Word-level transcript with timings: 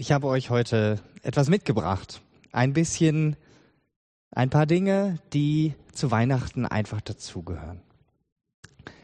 Ich 0.00 0.12
habe 0.12 0.28
euch 0.28 0.48
heute 0.48 0.98
etwas 1.22 1.50
mitgebracht. 1.50 2.22
Ein 2.52 2.72
bisschen, 2.72 3.36
ein 4.30 4.48
paar 4.48 4.64
Dinge, 4.64 5.18
die 5.34 5.74
zu 5.92 6.10
Weihnachten 6.10 6.64
einfach 6.64 7.02
dazugehören. 7.02 7.82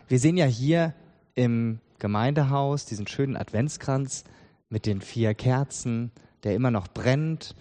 Wir 0.08 0.18
sehen 0.18 0.38
ja 0.38 0.46
hier 0.46 0.94
im 1.34 1.80
Gemeindehaus 1.98 2.86
diesen 2.86 3.06
schönen 3.06 3.36
Adventskranz 3.36 4.24
mit 4.70 4.86
den 4.86 5.02
vier 5.02 5.34
Kerzen, 5.34 6.12
der 6.44 6.54
immer 6.54 6.70
noch 6.70 6.88
brennt, 6.88 7.54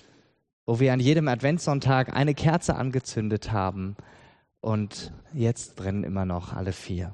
wo 0.66 0.80
wir 0.80 0.94
an 0.94 1.02
jedem 1.02 1.28
Adventssonntag 1.28 2.16
eine 2.16 2.36
Kerze 2.36 2.78
angezündet 2.78 3.52
haben 3.52 3.98
und 4.62 5.12
jetzt 5.34 5.76
brennen 5.76 6.06
immer 6.06 6.24
noch 6.24 6.54
alle 6.54 6.72
vier. 6.72 7.14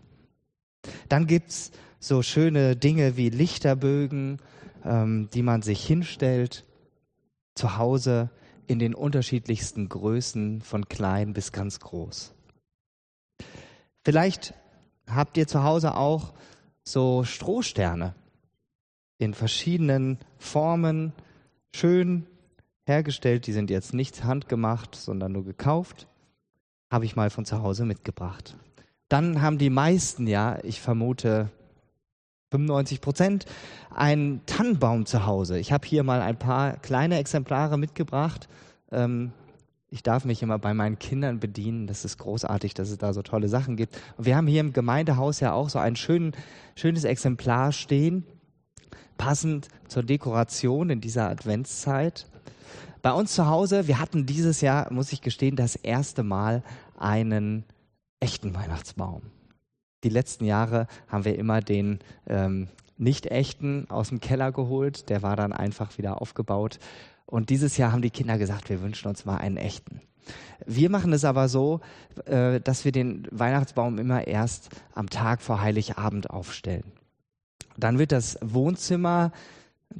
Dann 1.09 1.25
gibt's 1.25 1.71
so 1.99 2.21
schöne 2.21 2.75
Dinge 2.75 3.17
wie 3.17 3.29
Lichterbögen 3.29 4.37
ähm, 4.83 5.29
die 5.33 5.43
man 5.43 5.61
sich 5.61 5.85
hinstellt, 5.85 6.65
zu 7.55 7.77
Hause 7.77 8.29
in 8.67 8.79
den 8.79 8.95
unterschiedlichsten 8.95 9.89
Größen, 9.89 10.61
von 10.61 10.87
klein 10.87 11.33
bis 11.33 11.51
ganz 11.51 11.79
groß. 11.79 12.33
Vielleicht 14.03 14.53
habt 15.07 15.37
ihr 15.37 15.47
zu 15.47 15.63
Hause 15.63 15.95
auch 15.95 16.33
so 16.83 17.23
Strohsterne 17.23 18.15
in 19.17 19.33
verschiedenen 19.33 20.17
Formen, 20.37 21.13
schön 21.75 22.25
hergestellt. 22.85 23.45
Die 23.45 23.53
sind 23.53 23.69
jetzt 23.69 23.93
nicht 23.93 24.23
handgemacht, 24.23 24.95
sondern 24.95 25.31
nur 25.31 25.45
gekauft. 25.45 26.07
Habe 26.91 27.05
ich 27.05 27.15
mal 27.15 27.29
von 27.29 27.45
zu 27.45 27.61
Hause 27.61 27.85
mitgebracht. 27.85 28.57
Dann 29.09 29.41
haben 29.41 29.57
die 29.57 29.69
meisten 29.69 30.25
ja, 30.25 30.57
ich 30.63 30.81
vermute 30.81 31.49
95 32.51 33.01
Prozent, 33.01 33.45
einen 33.93 34.45
Tannenbaum 34.45 35.05
zu 35.05 35.25
Hause. 35.25 35.57
Ich 35.57 35.71
habe 35.71 35.87
hier 35.87 36.03
mal 36.03 36.21
ein 36.21 36.37
paar 36.37 36.77
kleine 36.77 37.17
Exemplare 37.17 37.77
mitgebracht. 37.77 38.49
Ähm, 38.91 39.31
ich 39.89 40.03
darf 40.03 40.25
mich 40.25 40.41
immer 40.41 40.59
bei 40.59 40.73
meinen 40.73 40.99
Kindern 40.99 41.39
bedienen. 41.39 41.87
Das 41.87 42.05
ist 42.05 42.17
großartig, 42.17 42.73
dass 42.73 42.89
es 42.89 42.97
da 42.97 43.13
so 43.13 43.21
tolle 43.21 43.47
Sachen 43.47 43.75
gibt. 43.77 43.97
Und 44.17 44.25
wir 44.25 44.35
haben 44.35 44.47
hier 44.47 44.61
im 44.61 44.73
Gemeindehaus 44.73 45.39
ja 45.39 45.53
auch 45.53 45.69
so 45.69 45.79
ein 45.79 45.95
schön, 45.95 46.33
schönes 46.75 47.03
Exemplar 47.03 47.71
stehen, 47.71 48.25
passend 49.17 49.69
zur 49.87 50.03
Dekoration 50.03 50.89
in 50.89 51.01
dieser 51.01 51.29
Adventszeit. 51.29 52.27
Bei 53.01 53.11
uns 53.13 53.33
zu 53.33 53.47
Hause, 53.47 53.87
wir 53.87 53.99
hatten 53.99 54.25
dieses 54.25 54.61
Jahr, 54.61 54.91
muss 54.93 55.11
ich 55.11 55.21
gestehen, 55.21 55.55
das 55.55 55.75
erste 55.75 56.23
Mal 56.23 56.63
einen 56.97 57.65
echten 58.19 58.53
Weihnachtsbaum. 58.53 59.23
Die 60.03 60.09
letzten 60.09 60.45
Jahre 60.45 60.87
haben 61.07 61.25
wir 61.25 61.37
immer 61.37 61.61
den 61.61 61.99
ähm, 62.27 62.67
nicht 62.97 63.27
echten 63.27 63.89
aus 63.89 64.09
dem 64.09 64.19
Keller 64.19 64.51
geholt. 64.51 65.09
Der 65.09 65.21
war 65.21 65.35
dann 65.35 65.53
einfach 65.53 65.97
wieder 65.97 66.21
aufgebaut. 66.21 66.79
Und 67.25 67.49
dieses 67.49 67.77
Jahr 67.77 67.91
haben 67.91 68.01
die 68.01 68.09
Kinder 68.09 68.37
gesagt, 68.37 68.69
wir 68.69 68.81
wünschen 68.81 69.07
uns 69.07 69.25
mal 69.25 69.37
einen 69.37 69.57
echten. 69.57 70.01
Wir 70.65 70.89
machen 70.89 71.13
es 71.13 71.25
aber 71.25 71.49
so, 71.49 71.81
äh, 72.25 72.59
dass 72.59 72.85
wir 72.85 72.91
den 72.91 73.27
Weihnachtsbaum 73.31 73.97
immer 73.97 74.27
erst 74.27 74.69
am 74.93 75.09
Tag 75.09 75.41
vor 75.41 75.61
Heiligabend 75.61 76.29
aufstellen. 76.29 76.91
Dann 77.77 77.97
wird 77.97 78.11
das 78.11 78.37
Wohnzimmer 78.41 79.31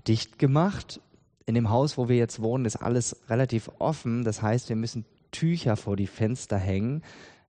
dicht 0.08 0.39
gemacht. 0.39 1.02
In 1.45 1.55
dem 1.55 1.69
Haus, 1.69 1.97
wo 1.97 2.08
wir 2.08 2.17
jetzt 2.17 2.41
wohnen, 2.41 2.65
ist 2.65 2.75
alles 2.75 3.30
relativ 3.30 3.71
offen. 3.80 4.23
Das 4.23 4.41
heißt, 4.41 4.69
wir 4.69 4.75
müssen 4.75 5.05
Tücher 5.31 5.77
vor 5.77 5.95
die 5.95 6.08
Fenster 6.08 6.58
hängen, 6.58 7.02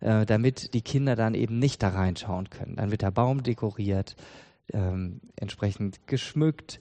äh, 0.02 0.26
damit 0.26 0.74
die 0.74 0.82
Kinder 0.82 1.16
dann 1.16 1.34
eben 1.34 1.58
nicht 1.58 1.82
da 1.82 1.88
reinschauen 1.88 2.50
können. 2.50 2.76
Dann 2.76 2.90
wird 2.90 3.02
der 3.02 3.10
Baum 3.10 3.42
dekoriert, 3.42 4.16
ähm, 4.72 5.20
entsprechend 5.36 6.06
geschmückt 6.06 6.80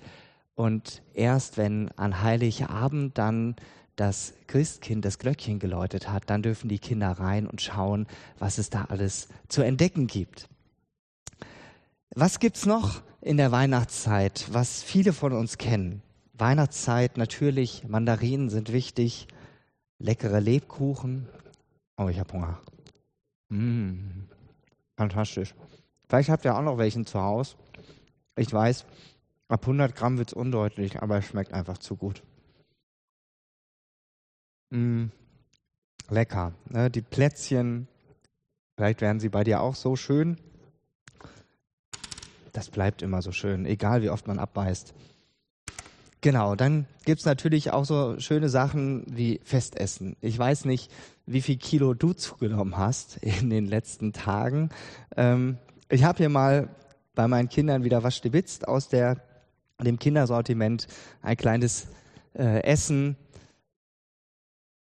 und 0.56 1.02
erst 1.14 1.58
wenn 1.58 1.90
an 1.98 2.22
Heiligabend 2.22 3.18
dann 3.18 3.56
das 3.96 4.34
Christkind 4.48 5.06
das 5.06 5.20
Glöckchen 5.20 5.60
geläutet 5.60 6.10
hat, 6.10 6.30
dann 6.30 6.42
dürfen 6.42 6.70
die 6.70 6.80
Kinder 6.80 7.12
rein 7.12 7.48
und 7.48 7.62
schauen, 7.62 8.08
was 8.40 8.58
es 8.58 8.70
da 8.70 8.86
alles 8.86 9.28
zu 9.48 9.62
entdecken 9.62 10.08
gibt. 10.08 10.50
Was 12.14 12.40
gibt's 12.40 12.66
noch 12.66 13.02
in 13.22 13.38
der 13.38 13.52
Weihnachtszeit, 13.52 14.48
was 14.52 14.84
viele 14.84 15.14
von 15.14 15.34
uns 15.34 15.58
kennen? 15.58 16.02
Weihnachtszeit 16.34 17.18
natürlich, 17.18 17.84
Mandarinen 17.88 18.50
sind 18.50 18.74
wichtig, 18.74 19.28
leckere 20.00 20.40
Lebkuchen. 20.40 21.28
Oh, 21.98 22.10
ich 22.10 22.20
habe 22.20 22.34
Hunger. 22.34 22.60
Mmh, 23.52 24.28
fantastisch. 24.96 25.54
Vielleicht 26.08 26.30
habt 26.30 26.46
ihr 26.46 26.56
auch 26.56 26.62
noch 26.62 26.78
welchen 26.78 27.06
zu 27.06 27.22
Hause. 27.22 27.56
Ich 28.38 28.52
weiß, 28.52 28.86
ab 29.50 29.62
100 29.64 29.94
Gramm 29.94 30.18
wird 30.18 30.30
es 30.30 30.34
undeutlich, 30.34 31.02
aber 31.02 31.18
es 31.18 31.26
schmeckt 31.26 31.54
einfach 31.54 31.78
zu 31.78 31.98
gut. 31.98 32.24
Mmh, 34.70 35.10
lecker. 36.10 36.54
Ne? 36.70 36.90
Die 36.90 37.02
Plätzchen, 37.02 37.90
vielleicht 38.78 39.02
werden 39.02 39.20
sie 39.20 39.30
bei 39.30 39.44
dir 39.44 39.60
auch 39.60 39.76
so 39.76 39.98
schön. 39.98 40.38
Das 42.54 42.70
bleibt 42.70 43.02
immer 43.02 43.22
so 43.22 43.34
schön, 43.34 43.66
egal 43.66 44.02
wie 44.02 44.10
oft 44.10 44.28
man 44.28 44.40
abbeißt. 44.40 44.94
Genau, 46.22 46.56
dann 46.56 46.86
gibt's 47.04 47.26
natürlich 47.26 47.72
auch 47.72 47.84
so 47.84 48.20
schöne 48.20 48.48
Sachen 48.48 49.04
wie 49.08 49.42
Festessen. 49.44 50.16
Ich 50.22 50.38
weiß 50.38 50.66
nicht, 50.66 50.92
wie 51.34 51.42
viel 51.42 51.58
Kilo 51.58 51.94
du 51.94 52.14
zugenommen 52.14 52.78
hast 52.78 53.18
in 53.18 53.50
den 53.50 53.66
letzten 53.66 54.14
Tagen. 54.14 54.70
Ähm, 55.16 55.58
ich 55.90 56.04
habe 56.04 56.18
hier 56.18 56.30
mal 56.30 56.70
bei 57.16 57.28
meinen 57.28 57.50
Kindern 57.50 57.84
wieder 57.84 58.04
was 58.04 58.16
stibitzt 58.16 58.68
aus 58.68 58.88
der, 58.88 59.22
dem 59.82 60.00
Kindersortiment. 60.00 60.88
Ein 61.22 61.38
kleines 61.38 61.88
äh, 62.34 62.64
Essen, 62.64 63.18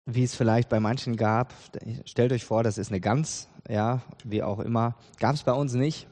wie 0.06 0.24
es 0.24 0.34
vielleicht 0.34 0.68
bei 0.68 0.80
manchen 0.80 1.16
gab. 1.16 1.54
Stellt 2.04 2.32
euch 2.32 2.44
vor, 2.44 2.62
das 2.62 2.78
ist 2.78 2.90
eine 2.90 3.00
Gans, 3.00 3.48
ja, 3.68 4.02
wie 4.24 4.42
auch 4.42 4.58
immer. 4.58 4.96
Gab 5.18 5.34
es 5.34 5.42
bei 5.42 5.52
uns 5.52 5.74
nicht. 5.74 6.06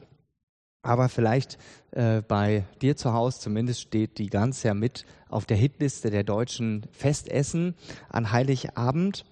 Aber 0.83 1.09
vielleicht 1.09 1.57
äh, 1.91 2.21
bei 2.21 2.63
dir 2.81 2.95
zu 2.95 3.11
Hause 3.13 3.39
zumindest 3.39 3.81
steht 3.81 4.19
die 4.19 4.29
Gans 4.29 4.63
ja 4.63 4.73
mit 4.73 5.05
auf 5.27 5.45
der 5.45 5.57
Hitliste 5.57 6.09
der 6.11 6.23
deutschen 6.23 6.85
Festessen 6.91 7.75
an 8.09 8.31
Heiligabend. 8.31 9.25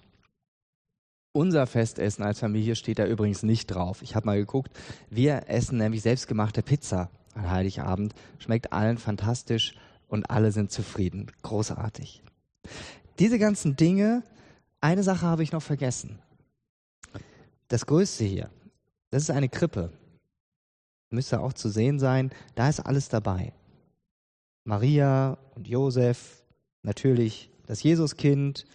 Unser 1.36 1.66
Festessen 1.66 2.24
als 2.24 2.40
Familie 2.40 2.76
steht 2.76 2.98
da 2.98 3.06
übrigens 3.06 3.42
nicht 3.42 3.66
drauf. 3.66 4.00
Ich 4.00 4.16
habe 4.16 4.26
mal 4.26 4.38
geguckt. 4.38 4.72
Wir 5.10 5.48
essen 5.48 5.76
nämlich 5.76 6.00
selbstgemachte 6.00 6.62
Pizza 6.62 7.10
an 7.34 7.50
Heiligabend. 7.50 8.14
Schmeckt 8.38 8.72
allen 8.72 8.96
fantastisch 8.96 9.74
und 10.08 10.30
alle 10.30 10.50
sind 10.50 10.70
zufrieden. 10.70 11.30
Großartig. 11.42 12.22
Diese 13.18 13.38
ganzen 13.38 13.76
Dinge, 13.76 14.22
eine 14.80 15.02
Sache 15.02 15.26
habe 15.26 15.42
ich 15.42 15.52
noch 15.52 15.62
vergessen. 15.62 16.20
Das 17.68 17.84
Größte 17.84 18.24
hier, 18.24 18.48
das 19.10 19.24
ist 19.24 19.30
eine 19.30 19.50
Krippe 19.50 19.92
müsste 21.10 21.40
auch 21.40 21.52
zu 21.52 21.68
sehen 21.68 21.98
sein, 21.98 22.30
da 22.54 22.68
ist 22.68 22.80
alles 22.80 23.08
dabei. 23.08 23.52
Maria 24.64 25.38
und 25.54 25.68
Josef, 25.68 26.42
natürlich 26.82 27.50
das 27.66 27.82
Jesuskind, 27.82 28.66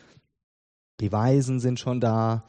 die 1.02 1.12
Weisen 1.12 1.60
sind 1.60 1.80
schon 1.80 2.00
da, 2.00 2.44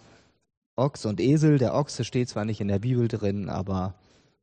Ochs 0.77 1.05
und 1.05 1.21
Esel, 1.21 1.59
der 1.59 1.75
Ochse 1.75 2.05
steht 2.05 2.29
zwar 2.29 2.45
nicht 2.45 2.61
in 2.61 2.69
der 2.69 2.79
Bibel 2.79 3.09
drin, 3.09 3.49
aber 3.49 3.95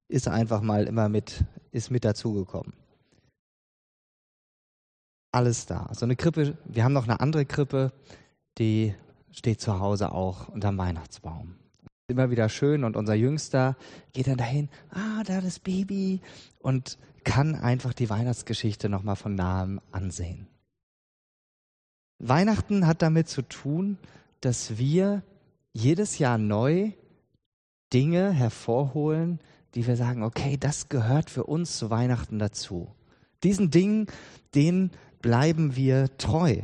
ist 0.08 0.28
einfach 0.28 0.62
mal 0.62 0.86
immer 0.86 1.10
mit, 1.10 1.46
ist 1.72 1.90
mit 1.90 2.04
dazugekommen. 2.04 2.74
Alles 5.32 5.66
da. 5.66 5.90
So 5.94 6.06
eine 6.06 6.16
Krippe, 6.16 6.58
wir 6.66 6.84
haben 6.84 6.94
noch 6.94 7.06
eine 7.06 7.20
andere 7.20 7.46
Krippe, 7.46 7.94
die 8.58 8.94
steht 9.32 9.62
zu 9.62 9.80
Hause 9.80 10.12
auch 10.12 10.50
unterm 10.50 10.78
Weihnachtsbaum 10.78 11.56
immer 12.10 12.32
wieder 12.32 12.50
schön 12.50 12.84
und 12.84 12.98
unser 12.98 13.14
Jüngster 13.14 13.78
geht 14.14 14.28
dann 14.28 14.38
dahin, 14.38 14.70
ah, 14.90 15.24
da 15.26 15.42
das 15.42 15.60
Baby 15.60 16.22
und 16.60 16.98
kann 17.24 17.56
einfach 17.56 17.94
die 17.94 18.10
Weihnachtsgeschichte 18.10 18.90
nochmal 18.90 19.16
von 19.16 19.36
nahem 19.36 19.80
ansehen. 19.92 20.48
Weihnachten 22.20 22.86
hat 22.86 23.02
damit 23.02 23.30
zu 23.30 23.42
tun, 23.42 23.98
dass 24.42 24.78
wir 24.78 25.24
jedes 25.74 26.20
Jahr 26.20 26.38
neu 26.38 26.92
Dinge 27.94 28.32
hervorholen, 28.32 29.40
die 29.76 29.88
wir 29.88 29.96
sagen, 29.96 30.24
okay, 30.24 30.58
das 30.58 30.90
gehört 30.90 31.30
für 31.30 31.46
uns 31.46 31.78
zu 31.78 31.90
Weihnachten 31.90 32.40
dazu. 32.40 32.88
Diesen 33.44 33.72
Dingen, 33.72 34.08
denen 34.54 34.92
bleiben 35.22 35.76
wir 35.76 36.16
treu. 36.18 36.62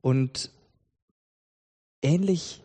Und 0.00 0.50
ähnlich 2.02 2.62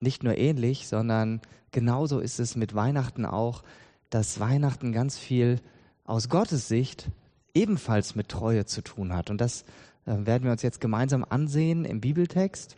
nicht 0.00 0.22
nur 0.22 0.36
ähnlich, 0.36 0.88
sondern 0.88 1.40
genauso 1.70 2.20
ist 2.20 2.40
es 2.40 2.56
mit 2.56 2.74
Weihnachten 2.74 3.26
auch, 3.26 3.62
dass 4.08 4.40
Weihnachten 4.40 4.92
ganz 4.92 5.18
viel 5.18 5.60
aus 6.04 6.28
Gottes 6.28 6.68
Sicht 6.68 7.10
ebenfalls 7.54 8.14
mit 8.14 8.28
Treue 8.28 8.64
zu 8.64 8.82
tun 8.82 9.12
hat. 9.12 9.30
Und 9.30 9.40
das 9.40 9.64
äh, 10.10 10.26
werden 10.26 10.44
wir 10.44 10.52
uns 10.52 10.62
jetzt 10.62 10.80
gemeinsam 10.80 11.24
ansehen 11.28 11.84
im 11.84 12.00
Bibeltext, 12.00 12.76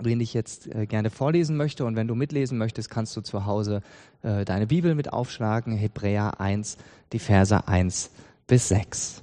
den 0.00 0.20
ich 0.20 0.34
jetzt 0.34 0.72
äh, 0.72 0.86
gerne 0.86 1.10
vorlesen 1.10 1.56
möchte. 1.56 1.84
Und 1.84 1.96
wenn 1.96 2.08
du 2.08 2.14
mitlesen 2.14 2.58
möchtest, 2.58 2.90
kannst 2.90 3.16
du 3.16 3.20
zu 3.20 3.46
Hause 3.46 3.82
äh, 4.22 4.44
deine 4.44 4.66
Bibel 4.66 4.94
mit 4.94 5.12
aufschlagen. 5.12 5.76
Hebräer 5.76 6.40
1, 6.40 6.76
die 7.12 7.18
Verse 7.18 7.66
1 7.66 8.10
bis 8.46 8.68
6. 8.68 9.22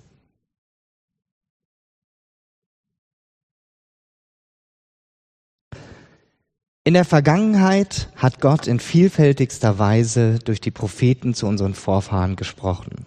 In 6.86 6.96
der 6.96 7.06
Vergangenheit 7.06 8.10
hat 8.16 8.42
Gott 8.42 8.66
in 8.66 8.80
vielfältigster 8.80 9.78
Weise 9.78 10.40
durch 10.40 10.60
die 10.60 10.72
Propheten 10.72 11.36
zu 11.36 11.46
unseren 11.46 11.76
Vorfahren 11.76 12.36
gesprochen. 12.36 13.06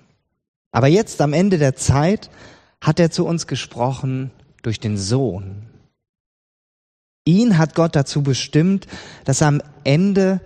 Aber 0.70 0.86
jetzt 0.86 1.20
am 1.20 1.32
Ende 1.32 1.58
der 1.58 1.74
Zeit 1.74 2.30
hat 2.82 2.98
er 2.98 3.10
zu 3.10 3.24
uns 3.24 3.46
gesprochen 3.46 4.32
durch 4.62 4.80
den 4.80 4.98
Sohn. 4.98 5.68
Ihn 7.24 7.56
hat 7.56 7.76
Gott 7.76 7.94
dazu 7.94 8.22
bestimmt, 8.22 8.88
dass 9.24 9.40
am 9.40 9.62
Ende, 9.84 10.40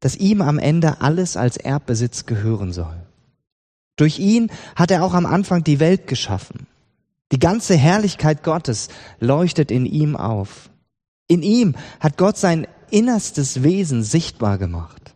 dass 0.00 0.16
ihm 0.16 0.40
am 0.40 0.58
Ende 0.58 1.02
alles 1.02 1.36
als 1.36 1.58
Erbbesitz 1.58 2.24
gehören 2.24 2.72
soll. 2.72 2.96
Durch 3.96 4.18
ihn 4.18 4.50
hat 4.74 4.90
er 4.90 5.04
auch 5.04 5.12
am 5.12 5.26
Anfang 5.26 5.62
die 5.62 5.78
Welt 5.78 6.06
geschaffen. 6.06 6.66
Die 7.30 7.38
ganze 7.38 7.76
Herrlichkeit 7.76 8.42
Gottes 8.42 8.88
leuchtet 9.20 9.70
in 9.70 9.84
ihm 9.84 10.16
auf. 10.16 10.70
In 11.28 11.42
ihm 11.42 11.76
hat 12.00 12.16
Gott 12.16 12.38
sein 12.38 12.66
innerstes 12.90 13.62
Wesen 13.62 14.02
sichtbar 14.02 14.56
gemacht. 14.56 15.14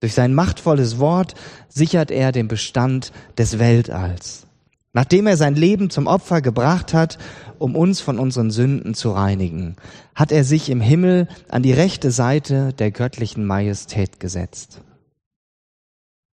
Durch 0.00 0.14
sein 0.14 0.34
machtvolles 0.34 0.98
Wort 0.98 1.34
sichert 1.68 2.10
er 2.10 2.32
den 2.32 2.48
Bestand 2.48 3.12
des 3.38 3.58
Weltalls. 3.58 4.46
Nachdem 4.94 5.26
er 5.26 5.36
sein 5.36 5.56
Leben 5.56 5.90
zum 5.90 6.06
Opfer 6.06 6.40
gebracht 6.40 6.94
hat, 6.94 7.18
um 7.58 7.74
uns 7.74 8.00
von 8.00 8.18
unseren 8.18 8.52
Sünden 8.52 8.94
zu 8.94 9.10
reinigen, 9.10 9.74
hat 10.14 10.30
er 10.30 10.44
sich 10.44 10.70
im 10.70 10.80
Himmel 10.80 11.28
an 11.48 11.64
die 11.64 11.72
rechte 11.72 12.12
Seite 12.12 12.72
der 12.72 12.92
göttlichen 12.92 13.44
Majestät 13.44 14.20
gesetzt. 14.20 14.80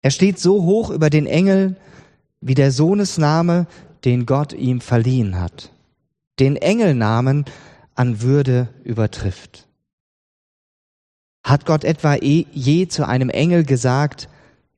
Er 0.02 0.12
steht 0.12 0.40
so 0.40 0.64
hoch 0.64 0.90
über 0.90 1.10
den 1.10 1.28
Engeln, 1.28 1.76
wie 2.40 2.54
der 2.54 2.72
Sohnesname, 2.72 3.68
den 4.06 4.26
Gott 4.26 4.54
ihm 4.54 4.80
verliehen 4.80 5.40
hat, 5.40 5.72
den 6.40 6.56
Engelnamen 6.56 7.46
an 7.94 8.22
Würde 8.22 8.70
übertrifft. 8.84 9.68
Hat 11.44 11.66
Gott 11.66 11.84
etwa 11.84 12.16
eh, 12.16 12.46
je 12.54 12.88
zu 12.88 13.06
einem 13.06 13.30
Engel 13.30 13.66
gesagt, 13.66 14.30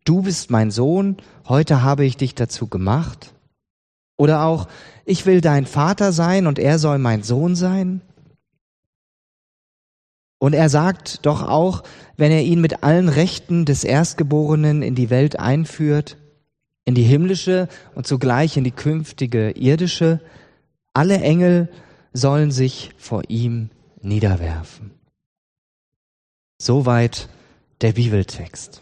du 0.03 0.24
bist 0.24 0.50
mein 0.50 0.71
Sohn, 0.71 1.18
heute 1.47 1.83
habe 1.83 2.06
ich 2.06 2.18
dich 2.18 2.33
dazu 2.33 2.68
gemacht? 2.68 3.33
Oder 4.17 4.43
auch, 4.43 4.67
ich 5.05 5.25
will 5.25 5.41
dein 5.41 5.65
Vater 5.65 6.11
sein 6.11 6.47
und 6.47 6.59
er 6.59 6.79
soll 6.79 6.97
mein 6.97 7.23
Sohn 7.23 7.55
sein? 7.55 8.01
Und 10.39 10.53
er 10.53 10.69
sagt 10.69 11.25
doch 11.25 11.47
auch, 11.47 11.83
wenn 12.15 12.31
er 12.31 12.43
ihn 12.43 12.61
mit 12.61 12.83
allen 12.83 13.09
Rechten 13.09 13.65
des 13.65 13.83
Erstgeborenen 13.83 14.81
in 14.81 14.95
die 14.95 15.09
Welt 15.09 15.39
einführt, 15.39 16.17
in 16.85 16.95
die 16.95 17.03
himmlische 17.03 17.67
und 17.95 18.07
zugleich 18.07 18.57
in 18.57 18.63
die 18.63 18.71
künftige 18.71 19.51
irdische, 19.51 20.21
alle 20.93 21.19
Engel 21.19 21.69
sollen 22.13 22.51
sich 22.51 22.91
vor 22.97 23.23
ihm 23.29 23.69
niederwerfen. 24.01 24.91
Soweit 26.59 27.29
der 27.81 27.91
Bibeltext. 27.93 28.81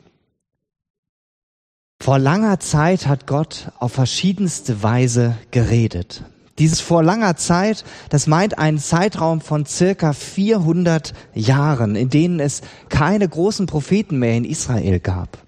Vor 2.06 2.20
langer 2.20 2.60
Zeit 2.60 3.08
hat 3.08 3.26
Gott 3.26 3.72
auf 3.80 3.94
verschiedenste 3.94 4.84
Weise 4.84 5.36
geredet. 5.50 6.24
Dieses 6.60 6.80
vor 6.80 7.02
langer 7.02 7.36
Zeit, 7.36 7.84
das 8.10 8.28
meint 8.28 8.60
einen 8.60 8.78
Zeitraum 8.78 9.42
von 9.42 9.66
circa 9.66 10.14
400 10.14 11.14
Jahren, 11.34 11.96
in 11.96 12.12
denen 12.12 12.40
es 12.40 12.62
keine 12.90 13.28
großen 13.28 13.66
Propheten 13.66 14.20
mehr 14.20 14.36
in 14.36 14.46
Israel 14.46 15.00
gab. 15.00 15.40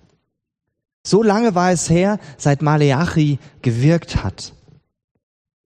So 1.05 1.21
lange 1.21 1.53
war 1.53 1.71
es 1.71 1.91
her, 1.91 2.17
seit 2.39 2.63
Maleachi 2.63 3.37
gewirkt 3.61 4.23
hat. 4.23 4.53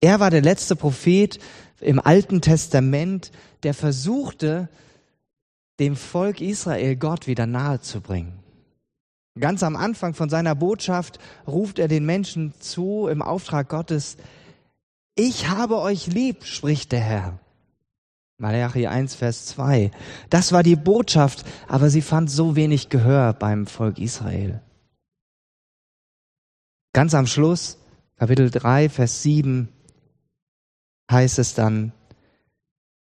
Er 0.02 0.20
war 0.20 0.30
der 0.30 0.42
letzte 0.42 0.76
Prophet 0.76 1.40
im 1.80 2.02
Alten 2.02 2.42
Testament, 2.42 3.32
der 3.64 3.74
versuchte, 3.74 4.68
dem 5.80 5.96
Volk 5.96 6.42
Israel 6.42 6.98
Gott 6.98 7.28
wieder 7.28 7.46
nahe 7.46 7.80
zu 7.80 8.02
bringen. 8.02 8.41
Ganz 9.40 9.64
am 9.64 9.76
Anfang 9.76 10.14
von 10.14 10.30
seiner 10.30 10.56
Botschaft 10.56 11.20
ruft 11.48 11.80
er 11.80 11.88
den 11.88 12.06
Menschen 12.06 12.54
zu 12.60 13.08
im 13.08 13.22
Auftrag 13.22 13.70
Gottes, 13.70 14.18
ich 15.16 15.50
habe 15.50 15.80
euch 15.80 16.08
lieb, 16.08 16.46
spricht 16.46 16.92
der 16.92 17.02
Herr. 17.02 17.40
Malachi 18.38 18.88
1, 18.88 19.16
Vers 19.16 19.46
2. 19.46 19.92
Das 20.30 20.52
war 20.52 20.64
die 20.64 20.76
Botschaft, 20.76 21.46
aber 21.68 21.90
sie 21.90 22.02
fand 22.02 22.30
so 22.32 22.56
wenig 22.56 22.90
Gehör 22.90 23.34
beim 23.34 23.68
Volk 23.68 24.00
Israel. 24.00 24.62
Ganz 26.94 27.14
am 27.14 27.28
Schluss, 27.28 27.78
Kapitel 28.18 28.50
3, 28.50 28.90
Vers 28.90 29.22
7, 29.22 29.70
heißt 31.12 31.40
es 31.40 31.54
dann, 31.54 31.94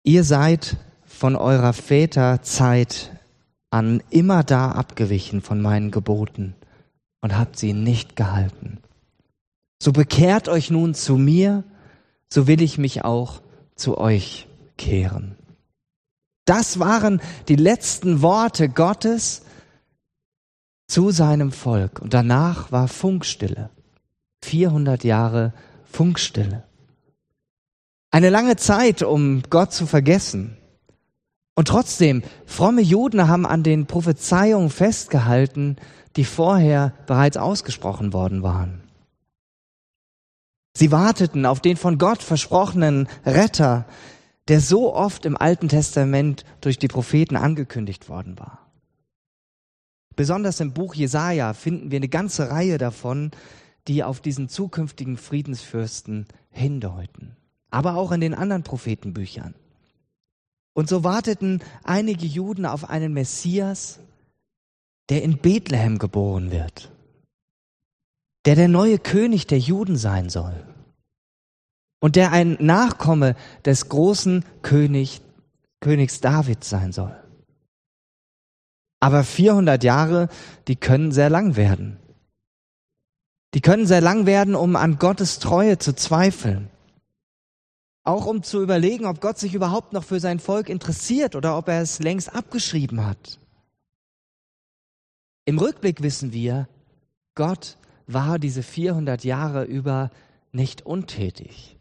ihr 0.03 0.25
seid 0.25 0.77
von 1.05 1.37
eurer 1.37 1.73
Väterzeit 1.73 3.12
an 3.73 4.03
immer 4.11 4.45
da 4.45 4.73
abgewichen 4.73 5.41
von 5.41 5.61
meinen 5.61 5.91
Geboten 5.91 6.55
und 7.23 7.37
habt 7.37 7.59
sie 7.59 7.73
nicht 7.73 8.17
gehalten. 8.17 8.79
So 9.83 9.93
bekehrt 9.93 10.49
euch 10.49 10.71
nun 10.71 10.95
zu 10.95 11.17
mir, 11.17 11.65
so 12.29 12.47
will 12.47 12.61
ich 12.61 12.77
mich 12.77 13.05
auch 13.05 13.41
zu 13.75 13.97
euch 13.99 14.47
kehren. 14.77 15.37
Das 16.45 16.79
waren 16.79 17.21
die 17.49 17.57
letzten 17.57 18.21
Worte 18.21 18.69
Gottes 18.69 19.43
zu 20.87 21.11
seinem 21.11 21.51
Volk. 21.51 22.01
Und 22.01 22.13
danach 22.13 22.73
war 22.73 22.89
Funkstille. 22.89 23.71
400 24.45 25.05
Jahre 25.05 25.55
Funkstille. 25.85 26.65
Eine 28.11 28.29
lange 28.29 28.57
Zeit, 28.57 29.03
um 29.03 29.43
Gott 29.49 29.73
zu 29.73 29.87
vergessen. 29.87 30.59
Und 31.55 31.69
trotzdem, 31.69 32.23
fromme 32.47 32.81
Juden 32.81 33.29
haben 33.29 33.47
an 33.47 33.63
den 33.63 33.87
Prophezeiungen 33.87 34.71
festgehalten, 34.71 35.77
die 36.17 36.25
vorher 36.25 36.95
bereits 37.07 37.37
ausgesprochen 37.37 38.13
worden 38.13 38.43
waren. 38.43 38.83
Sie 40.75 40.91
warteten 40.91 41.45
auf 41.45 41.61
den 41.61 41.77
von 41.77 41.99
Gott 41.99 42.23
versprochenen 42.23 43.09
Retter, 43.27 43.87
der 44.49 44.61
so 44.61 44.95
oft 44.95 45.27
im 45.27 45.37
Alten 45.37 45.69
Testament 45.69 46.45
durch 46.61 46.79
die 46.79 46.89
Propheten 46.89 47.37
angekündigt 47.37 48.09
worden 48.09 48.39
war. 48.39 48.71
Besonders 50.17 50.61
im 50.61 50.73
Buch 50.73 50.95
Jesaja 50.95 51.53
finden 51.53 51.91
wir 51.91 51.97
eine 51.97 52.09
ganze 52.09 52.51
Reihe 52.51 52.79
davon, 52.79 53.31
die 53.89 54.05
auf 54.05 54.21
diesen 54.21 54.49
zukünftigen 54.49 55.17
Friedensfürsten 55.17 56.27
hindeuten. 56.51 57.37
Aber 57.71 57.97
auch 57.97 58.13
in 58.13 58.21
den 58.21 58.35
anderen 58.35 58.63
Prophetenbüchern. 58.63 59.55
Und 60.75 60.89
so 60.89 61.05
warteten 61.05 61.63
einige 61.85 62.27
Juden 62.27 62.67
auf 62.67 62.89
einen 62.89 63.13
Messias, 63.13 63.99
der 65.11 65.23
in 65.23 65.39
Bethlehem 65.39 65.99
geboren 65.99 66.51
wird, 66.51 66.91
der 68.47 68.57
der 68.57 68.69
neue 68.69 68.99
König 68.99 69.47
der 69.47 69.59
Juden 69.59 69.97
sein 69.97 70.31
soll 70.31 70.55
und 72.01 72.17
der 72.17 72.33
ein 72.33 72.57
Nachkomme 72.61 73.37
des 73.65 73.89
großen 73.89 74.45
König, 74.63 75.21
Königs 75.81 76.21
David 76.21 76.65
sein 76.65 76.93
soll. 76.93 77.17
Aber 79.01 79.25
400 79.25 79.83
Jahre, 79.85 80.29
die 80.69 80.77
können 80.77 81.13
sehr 81.13 81.29
lang 81.29 81.57
werden. 81.57 81.99
Die 83.55 83.61
können 83.61 83.87
sehr 83.87 84.01
lang 84.01 84.27
werden, 84.27 84.55
um 84.55 84.77
an 84.77 84.99
Gottes 84.99 85.39
Treue 85.39 85.79
zu 85.79 85.95
zweifeln. 85.95 86.71
Auch 88.05 88.27
um 88.27 88.43
zu 88.43 88.63
überlegen, 88.63 89.07
ob 89.07 89.21
Gott 89.21 89.39
sich 89.39 89.55
überhaupt 89.55 89.93
noch 89.93 90.05
für 90.05 90.19
sein 90.19 90.41
Volk 90.41 90.69
interessiert 90.69 91.37
oder 91.37 91.57
ob 91.57 91.69
er 91.69 91.83
es 91.83 92.01
längst 92.01 92.35
abgeschrieben 92.35 93.07
hat. 93.07 93.39
Im 95.45 95.59
Rückblick 95.59 96.03
wissen 96.03 96.33
wir, 96.33 96.69
Gott 97.35 97.77
war 98.07 98.39
diese 98.39 98.63
400 98.63 99.25
Jahre 99.25 99.65
über 99.65 100.11
nicht 100.53 100.83
untätig. 100.85 101.77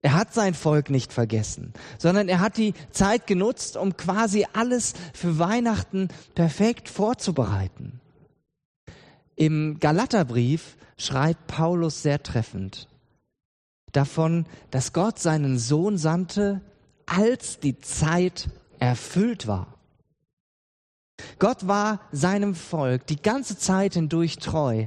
Er 0.00 0.14
hat 0.14 0.32
sein 0.32 0.54
Volk 0.54 0.90
nicht 0.90 1.12
vergessen, 1.12 1.72
sondern 1.98 2.28
er 2.28 2.40
hat 2.40 2.56
die 2.56 2.74
Zeit 2.90 3.26
genutzt, 3.26 3.76
um 3.76 3.96
quasi 3.96 4.46
alles 4.52 4.94
für 5.12 5.38
Weihnachten 5.38 6.08
perfekt 6.34 6.88
vorzubereiten. 6.88 8.00
Im 9.34 9.78
Galaterbrief 9.80 10.76
schreibt 10.96 11.46
Paulus 11.46 12.02
sehr 12.02 12.22
treffend, 12.22 12.88
davon, 13.92 14.46
dass 14.70 14.92
Gott 14.92 15.18
seinen 15.18 15.58
Sohn 15.58 15.98
sandte, 15.98 16.60
als 17.06 17.60
die 17.60 17.78
Zeit 17.78 18.48
erfüllt 18.78 19.46
war. 19.46 19.78
Gott 21.38 21.66
war 21.66 22.00
seinem 22.12 22.54
Volk 22.54 23.06
die 23.06 23.20
ganze 23.20 23.58
Zeit 23.58 23.94
hindurch 23.94 24.38
treu 24.38 24.86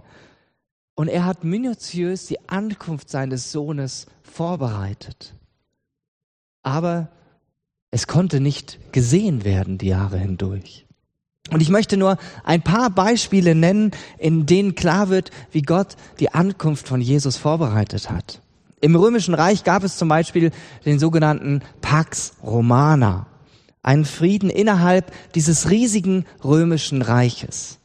und 0.95 1.07
er 1.07 1.25
hat 1.25 1.43
minutiös 1.43 2.27
die 2.27 2.49
Ankunft 2.49 3.09
seines 3.09 3.51
Sohnes 3.51 4.05
vorbereitet. 4.23 5.35
Aber 6.63 7.09
es 7.89 8.07
konnte 8.07 8.39
nicht 8.39 8.93
gesehen 8.93 9.43
werden 9.43 9.77
die 9.77 9.87
Jahre 9.87 10.17
hindurch. 10.17 10.85
Und 11.49 11.61
ich 11.61 11.69
möchte 11.69 11.97
nur 11.97 12.17
ein 12.43 12.61
paar 12.61 12.89
Beispiele 12.89 13.55
nennen, 13.55 13.91
in 14.17 14.45
denen 14.45 14.75
klar 14.75 15.09
wird, 15.09 15.31
wie 15.51 15.63
Gott 15.63 15.95
die 16.19 16.33
Ankunft 16.33 16.87
von 16.87 17.01
Jesus 17.01 17.35
vorbereitet 17.35 18.09
hat. 18.09 18.41
Im 18.81 18.95
Römischen 18.95 19.35
Reich 19.35 19.63
gab 19.63 19.83
es 19.83 19.97
zum 19.97 20.09
Beispiel 20.09 20.51
den 20.85 20.99
sogenannten 20.99 21.61
Pax 21.81 22.33
Romana, 22.43 23.27
einen 23.83 24.05
Frieden 24.05 24.49
innerhalb 24.49 25.11
dieses 25.35 25.69
riesigen 25.69 26.25
römischen 26.43 27.03
Reiches. 27.03 27.77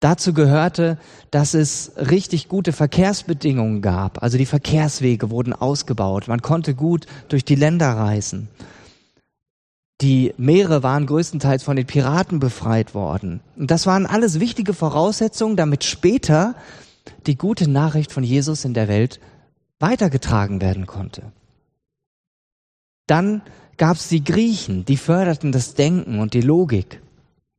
Dazu 0.00 0.34
gehörte, 0.34 0.98
dass 1.30 1.54
es 1.54 1.92
richtig 1.96 2.48
gute 2.48 2.72
Verkehrsbedingungen 2.72 3.80
gab. 3.80 4.22
Also 4.22 4.36
die 4.36 4.44
Verkehrswege 4.44 5.30
wurden 5.30 5.54
ausgebaut. 5.54 6.28
Man 6.28 6.42
konnte 6.42 6.74
gut 6.74 7.06
durch 7.28 7.42
die 7.42 7.54
Länder 7.54 7.88
reisen. 7.88 8.48
Die 10.02 10.34
Meere 10.36 10.82
waren 10.82 11.06
größtenteils 11.06 11.62
von 11.62 11.76
den 11.76 11.86
Piraten 11.86 12.38
befreit 12.38 12.94
worden. 12.94 13.40
Und 13.56 13.70
das 13.70 13.86
waren 13.86 14.04
alles 14.04 14.40
wichtige 14.40 14.74
Voraussetzungen, 14.74 15.56
damit 15.56 15.84
später 15.84 16.54
die 17.26 17.38
gute 17.38 17.70
Nachricht 17.70 18.12
von 18.12 18.24
Jesus 18.24 18.66
in 18.66 18.74
der 18.74 18.88
Welt 18.88 19.20
weitergetragen 19.80 20.60
werden 20.60 20.86
konnte. 20.86 21.32
Dann 23.06 23.42
gab 23.76 23.96
es 23.96 24.08
die 24.08 24.24
Griechen, 24.24 24.84
die 24.84 24.96
förderten 24.96 25.52
das 25.52 25.74
Denken 25.74 26.20
und 26.20 26.34
die 26.34 26.40
Logik. 26.40 27.00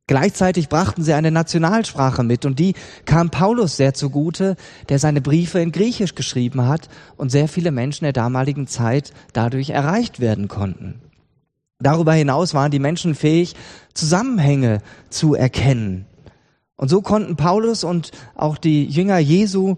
Gleichzeitig 0.08 0.68
brachten 0.68 1.02
sie 1.02 1.14
eine 1.14 1.32
Nationalsprache 1.32 2.22
mit 2.22 2.44
und 2.44 2.60
die 2.60 2.74
kam 3.06 3.30
Paulus 3.30 3.76
sehr 3.76 3.92
zugute, 3.92 4.56
der 4.88 5.00
seine 5.00 5.20
Briefe 5.20 5.58
in 5.58 5.72
Griechisch 5.72 6.14
geschrieben 6.14 6.66
hat 6.68 6.88
und 7.16 7.30
sehr 7.30 7.48
viele 7.48 7.72
Menschen 7.72 8.04
der 8.04 8.12
damaligen 8.12 8.68
Zeit 8.68 9.12
dadurch 9.32 9.70
erreicht 9.70 10.20
werden 10.20 10.46
konnten. 10.46 11.00
Darüber 11.80 12.12
hinaus 12.12 12.54
waren 12.54 12.70
die 12.70 12.78
Menschen 12.78 13.16
fähig, 13.16 13.54
Zusammenhänge 13.94 14.80
zu 15.10 15.34
erkennen. 15.34 16.06
Und 16.76 16.88
so 16.88 17.02
konnten 17.02 17.36
Paulus 17.36 17.82
und 17.82 18.12
auch 18.36 18.58
die 18.58 18.86
Jünger 18.86 19.18
Jesu 19.18 19.76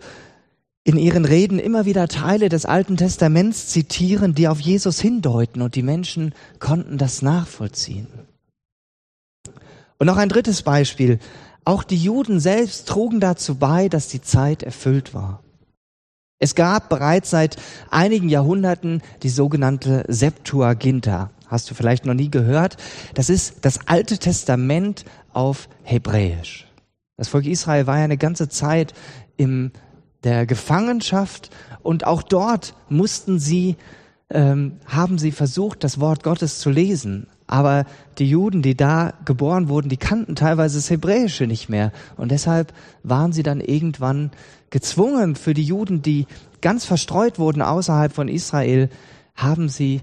in 0.88 0.97
ihren 0.97 1.26
Reden 1.26 1.59
immer 1.59 1.85
wieder 1.85 2.09
Teile 2.09 2.49
des 2.49 2.64
Alten 2.64 2.97
Testaments 2.97 3.68
zitieren, 3.68 4.35
die 4.35 4.49
auf 4.49 4.59
Jesus 4.59 4.99
hindeuten 4.99 5.61
und 5.61 5.75
die 5.75 5.83
Menschen 5.83 6.35
konnten 6.61 6.97
das 6.97 7.21
nachvollziehen. 7.21 8.07
Und 9.99 10.07
noch 10.07 10.16
ein 10.16 10.30
drittes 10.30 10.62
Beispiel. 10.62 11.18
Auch 11.66 11.85
die 11.85 11.99
Juden 11.99 12.40
selbst 12.40 12.88
trugen 12.88 13.21
dazu 13.21 13.57
bei, 13.57 13.90
dass 13.90 14.09
die 14.09 14.23
Zeit 14.23 14.62
erfüllt 14.62 15.12
war. 15.12 15.42
Es 16.38 16.54
gab 16.54 16.88
bereits 16.88 17.28
seit 17.28 17.57
einigen 17.90 18.30
Jahrhunderten 18.30 19.02
die 19.23 19.28
sogenannte 19.28 20.07
Septuaginta. 20.09 21.30
Hast 21.49 21.71
du 21.71 21.75
vielleicht 21.75 22.07
noch 22.07 22.14
nie 22.14 22.30
gehört? 22.30 22.78
Das 23.12 23.28
ist 23.28 23.57
das 23.61 23.87
Alte 23.88 24.16
Testament 24.16 25.04
auf 25.35 25.68
Hebräisch. 25.83 26.66
Das 27.18 27.28
Volk 27.28 27.45
Israel 27.45 27.87
war 27.87 27.99
ja 27.99 28.04
eine 28.04 28.16
ganze 28.16 28.49
Zeit 28.49 28.95
in 29.37 29.73
der 30.25 30.46
Gefangenschaft 30.46 31.50
und 31.82 32.06
auch 32.06 32.22
dort 32.22 32.75
mussten 32.88 33.38
sie, 33.38 33.76
ähm, 34.30 34.78
haben 34.87 35.18
sie 35.18 35.32
versucht, 35.32 35.84
das 35.84 36.00
Wort 36.00 36.22
Gottes 36.22 36.58
zu 36.58 36.70
lesen. 36.70 37.28
Aber 37.46 37.87
die 38.18 38.28
Juden, 38.28 38.60
die 38.60 38.76
da 38.76 39.14
geboren 39.25 39.68
wurden, 39.68 39.88
die 39.88 39.96
kannten 39.96 40.37
teilweise 40.37 40.76
das 40.76 40.90
Hebräische 40.90 41.46
nicht 41.46 41.70
mehr. 41.70 41.92
Und 42.16 42.30
deshalb 42.30 42.75
waren 43.02 43.32
sie 43.32 43.42
dann 43.42 43.60
irgendwann 43.60 44.30
gezwungen, 44.68 45.34
für 45.34 45.54
die 45.54 45.64
Juden, 45.64 46.02
die 46.02 46.26
ganz 46.60 46.84
verstreut 46.84 47.38
wurden 47.38 47.62
außerhalb 47.62 48.12
von 48.12 48.28
Israel, 48.28 48.90
haben 49.34 49.70
sie 49.70 50.02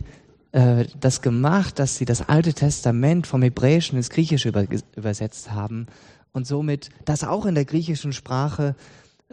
äh, 0.54 0.86
das 1.00 1.22
gemacht, 1.22 1.78
dass 1.78 1.98
sie 1.98 2.06
das 2.06 2.28
Alte 2.28 2.54
Testament 2.54 3.28
vom 3.28 3.44
Hebräischen 3.44 3.98
ins 3.98 4.10
Griechische 4.10 4.50
über, 4.50 4.66
übersetzt 4.96 5.52
haben 5.52 5.86
und 6.32 6.48
somit 6.48 6.90
das 7.04 7.24
auch 7.24 7.46
in 7.46 7.56
der 7.56 7.66
griechischen 7.66 8.14
Sprache 8.14 8.76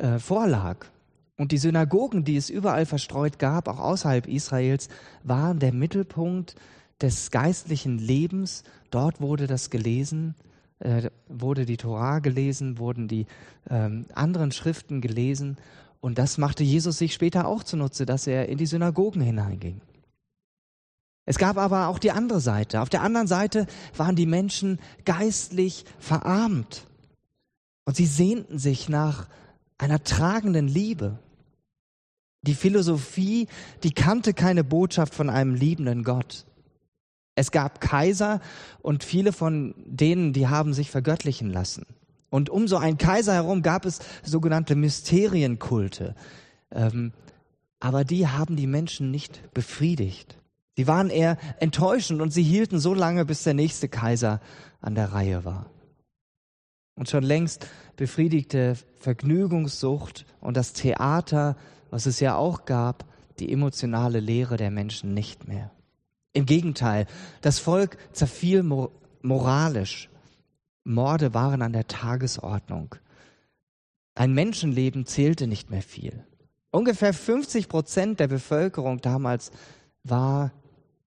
äh, 0.02 0.18
vorlag. 0.18 0.87
Und 1.38 1.52
die 1.52 1.59
Synagogen, 1.59 2.25
die 2.25 2.37
es 2.37 2.50
überall 2.50 2.87
verstreut 2.87 3.38
gab, 3.38 3.68
auch 3.68 3.78
außerhalb 3.78 4.26
Israels, 4.26 4.88
waren 5.23 5.61
der 5.61 5.73
Mittelpunkt 5.73 6.56
des 7.00 7.30
geistlichen 7.30 7.99
Lebens. 7.99 8.64
Dort 8.90 9.21
wurde 9.21 9.47
das 9.47 9.71
gelesen, 9.71 10.35
äh, 10.80 11.11
wurde 11.28 11.66
die 11.66 11.76
Torah 11.76 12.18
gelesen, 12.18 12.78
wurden 12.78 13.09
die 13.09 13.26
ähm, 13.71 14.06
anderen 14.14 14.52
Schriften 14.52 15.00
gelesen. 15.00 15.56
Und 16.00 16.18
das 16.18 16.37
machte 16.37 16.64
Jesus 16.64 16.99
sich 16.99 17.14
später 17.14 17.47
auch 17.47 17.62
zunutze, 17.62 18.04
dass 18.04 18.26
er 18.26 18.49
in 18.49 18.59
die 18.59 18.66
Synagogen 18.66 19.23
hineinging. 19.23 19.80
Es 21.26 21.38
gab 21.38 21.56
aber 21.56 21.87
auch 21.87 22.00
die 22.00 22.11
andere 22.11 22.40
Seite. 22.40 22.80
Auf 22.80 22.88
der 22.88 23.02
anderen 23.02 23.28
Seite 23.28 23.66
waren 23.97 24.16
die 24.16 24.26
Menschen 24.26 24.80
geistlich 25.04 25.85
verarmt. 26.00 26.88
Und 27.85 27.97
sie 27.97 28.06
sehnten 28.06 28.59
sich 28.59 28.88
nach 28.88 29.28
einer 29.82 30.04
tragenden 30.04 30.68
Liebe. 30.68 31.18
Die 32.42 32.54
Philosophie, 32.54 33.48
die 33.82 33.92
kannte 33.92 34.32
keine 34.32 34.62
Botschaft 34.62 35.12
von 35.12 35.28
einem 35.28 35.54
liebenden 35.54 36.04
Gott. 36.04 36.46
Es 37.34 37.50
gab 37.50 37.80
Kaiser 37.80 38.40
und 38.80 39.02
viele 39.02 39.32
von 39.32 39.74
denen, 39.84 40.32
die 40.32 40.46
haben 40.46 40.72
sich 40.72 40.90
vergöttlichen 40.90 41.50
lassen. 41.50 41.84
Und 42.30 42.48
um 42.48 42.68
so 42.68 42.76
einen 42.76 42.96
Kaiser 42.96 43.34
herum 43.34 43.62
gab 43.62 43.84
es 43.84 43.98
sogenannte 44.22 44.76
Mysterienkulte. 44.76 46.14
Ähm, 46.70 47.12
aber 47.80 48.04
die 48.04 48.28
haben 48.28 48.54
die 48.54 48.68
Menschen 48.68 49.10
nicht 49.10 49.52
befriedigt. 49.52 50.38
Sie 50.76 50.86
waren 50.86 51.10
eher 51.10 51.36
enttäuschend 51.58 52.20
und 52.22 52.30
sie 52.32 52.44
hielten 52.44 52.78
so 52.78 52.94
lange, 52.94 53.24
bis 53.24 53.42
der 53.42 53.54
nächste 53.54 53.88
Kaiser 53.88 54.40
an 54.80 54.94
der 54.94 55.12
Reihe 55.12 55.44
war. 55.44 55.66
Und 56.94 57.08
schon 57.08 57.25
längst 57.25 57.66
befriedigte 57.96 58.76
Vergnügungssucht 58.99 60.26
und 60.40 60.56
das 60.56 60.72
Theater, 60.72 61.56
was 61.90 62.06
es 62.06 62.20
ja 62.20 62.37
auch 62.37 62.64
gab, 62.64 63.04
die 63.38 63.52
emotionale 63.52 64.20
Lehre 64.20 64.56
der 64.56 64.70
Menschen 64.70 65.14
nicht 65.14 65.49
mehr. 65.49 65.70
Im 66.32 66.46
Gegenteil, 66.46 67.06
das 67.40 67.58
Volk 67.58 67.99
zerfiel 68.12 68.62
moralisch. 69.22 70.08
Morde 70.84 71.34
waren 71.34 71.62
an 71.62 71.72
der 71.72 71.87
Tagesordnung. 71.87 72.94
Ein 74.14 74.32
Menschenleben 74.32 75.06
zählte 75.06 75.46
nicht 75.46 75.70
mehr 75.70 75.82
viel. 75.82 76.25
Ungefähr 76.70 77.12
50 77.12 77.68
Prozent 77.68 78.20
der 78.20 78.28
Bevölkerung 78.28 79.00
damals 79.00 79.50
war, 80.04 80.52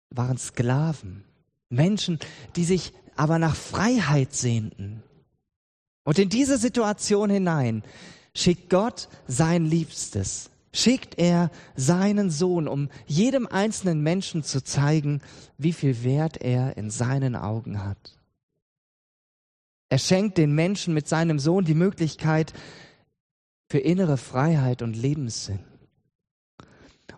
waren 0.09 0.37
Sklaven. 0.37 1.23
Menschen, 1.69 2.19
die 2.55 2.63
sich 2.63 2.93
aber 3.15 3.39
nach 3.39 3.55
Freiheit 3.55 4.33
sehnten. 4.33 5.03
Und 6.05 6.19
in 6.19 6.29
diese 6.29 6.57
Situation 6.57 7.29
hinein 7.29 7.83
schickt 8.33 8.69
Gott 8.69 9.09
sein 9.27 9.65
Liebstes, 9.65 10.51
schickt 10.71 11.17
er 11.17 11.49
seinen 11.75 12.29
Sohn, 12.29 12.67
um 12.67 12.89
jedem 13.07 13.47
einzelnen 13.47 14.01
Menschen 14.01 14.43
zu 14.43 14.63
zeigen, 14.63 15.21
wie 15.57 15.73
viel 15.73 16.03
Wert 16.03 16.37
er 16.37 16.77
in 16.77 16.91
seinen 16.91 17.35
Augen 17.35 17.83
hat. 17.83 18.17
Er 19.89 19.97
schenkt 19.97 20.37
den 20.37 20.53
Menschen 20.53 20.93
mit 20.93 21.07
seinem 21.07 21.39
Sohn 21.39 21.65
die 21.65 21.73
Möglichkeit 21.73 22.53
für 23.67 23.79
innere 23.79 24.17
Freiheit 24.17 24.83
und 24.83 24.95
Lebenssinn. 24.95 25.59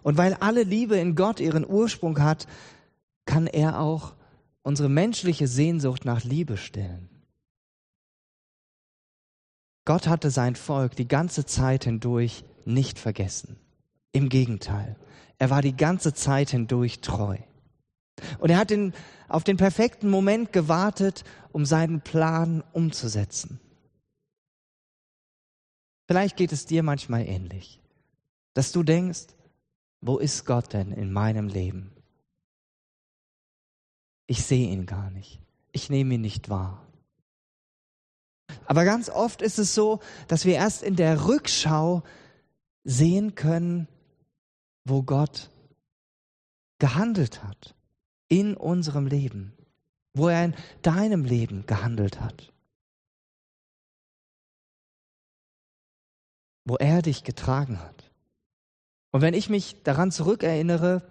Und 0.02 0.18
weil 0.18 0.34
alle 0.36 0.64
Liebe 0.64 0.96
in 0.98 1.16
Gott 1.16 1.42
ihren 1.42 1.68
Ursprung 1.68 2.20
hat, 2.22 2.48
kann 3.26 3.48
er 3.48 3.82
auch 3.82 4.14
unsere 4.62 4.88
menschliche 4.88 5.48
Sehnsucht 5.48 6.06
nach 6.06 6.24
Liebe 6.24 6.56
stillen. 6.56 7.17
Gott 9.88 10.08
hatte 10.08 10.32
sein 10.32 10.58
Volk 10.58 10.98
die 10.98 11.08
ganze 11.08 11.46
Zeit 11.46 11.86
hindurch 11.86 12.44
nicht 12.66 13.00
vergessen. 13.00 13.56
Im 14.12 14.28
Gegenteil, 14.28 14.98
er 15.38 15.50
war 15.50 15.62
die 15.62 15.78
ganze 15.78 16.14
Zeit 16.14 16.50
hindurch 16.50 17.00
treu. 17.00 17.38
Und 18.40 18.50
er 18.50 18.58
hat 18.58 18.70
den, 18.70 18.94
auf 19.30 19.46
den 19.46 19.56
perfekten 19.56 20.10
Moment 20.10 20.52
gewartet, 20.52 21.24
um 21.54 21.66
seinen 21.66 22.02
Plan 22.02 22.66
umzusetzen. 22.74 23.62
Vielleicht 26.06 26.36
geht 26.36 26.52
es 26.52 26.66
dir 26.66 26.84
manchmal 26.84 27.26
ähnlich, 27.26 27.80
dass 28.56 28.74
du 28.74 28.84
denkst, 28.84 29.28
wo 30.02 30.18
ist 30.18 30.46
Gott 30.46 30.74
denn 30.74 30.92
in 30.92 31.14
meinem 31.14 31.48
Leben? 31.48 31.94
Ich 34.26 34.44
sehe 34.44 34.68
ihn 34.68 34.86
gar 34.86 35.12
nicht. 35.12 35.40
Ich 35.72 35.90
nehme 35.90 36.16
ihn 36.16 36.22
nicht 36.22 36.50
wahr. 36.50 36.87
Aber 38.66 38.86
ganz 38.86 39.10
oft 39.10 39.42
ist 39.42 39.60
es 39.60 39.74
so, 39.74 40.00
dass 40.28 40.46
wir 40.46 40.56
erst 40.56 40.84
in 40.84 40.96
der 40.96 41.28
Rückschau 41.28 42.04
sehen 42.84 43.36
können, 43.36 43.88
wo 44.86 45.04
Gott 45.04 45.50
gehandelt 46.80 47.44
hat 47.44 47.76
in 48.30 48.56
unserem 48.56 49.08
Leben, 49.08 49.54
wo 50.14 50.28
er 50.28 50.46
in 50.46 50.54
deinem 50.82 51.26
Leben 51.26 51.66
gehandelt 51.66 52.22
hat, 52.22 52.54
wo 56.66 56.76
er 56.76 57.02
dich 57.02 57.24
getragen 57.24 57.80
hat. 57.82 58.12
Und 59.12 59.22
wenn 59.22 59.34
ich 59.34 59.50
mich 59.50 59.84
daran 59.84 60.12
zurückerinnere 60.12 61.02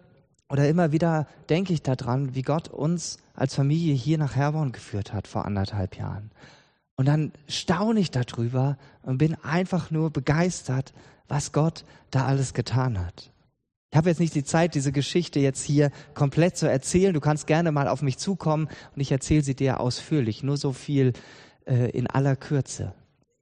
oder 0.48 0.68
immer 0.68 0.92
wieder 0.92 1.26
denke 1.48 1.72
ich 1.72 1.82
daran, 1.82 2.34
wie 2.34 2.42
Gott 2.42 2.68
uns 2.68 3.18
als 3.34 3.54
Familie 3.54 3.94
hier 3.94 4.18
nach 4.18 4.36
Herborn 4.36 4.72
geführt 4.72 5.12
hat 5.12 5.26
vor 5.26 5.44
anderthalb 5.44 5.96
Jahren. 5.96 6.30
Und 6.96 7.06
dann 7.06 7.32
staune 7.46 8.00
ich 8.00 8.10
darüber 8.10 8.78
und 9.02 9.18
bin 9.18 9.34
einfach 9.42 9.90
nur 9.90 10.10
begeistert, 10.10 10.94
was 11.28 11.52
Gott 11.52 11.84
da 12.10 12.26
alles 12.26 12.54
getan 12.54 12.98
hat. 12.98 13.30
Ich 13.90 13.96
habe 13.96 14.08
jetzt 14.08 14.18
nicht 14.18 14.34
die 14.34 14.44
Zeit, 14.44 14.74
diese 14.74 14.92
Geschichte 14.92 15.40
jetzt 15.40 15.62
hier 15.62 15.90
komplett 16.14 16.56
zu 16.56 16.68
erzählen. 16.68 17.14
Du 17.14 17.20
kannst 17.20 17.46
gerne 17.46 17.72
mal 17.72 17.88
auf 17.88 18.02
mich 18.02 18.18
zukommen 18.18 18.68
und 18.94 19.00
ich 19.00 19.12
erzähle 19.12 19.42
sie 19.42 19.54
dir 19.54 19.80
ausführlich. 19.80 20.42
Nur 20.42 20.56
so 20.56 20.72
viel 20.72 21.12
äh, 21.66 21.90
in 21.90 22.06
aller 22.06 22.36
Kürze. 22.36 22.94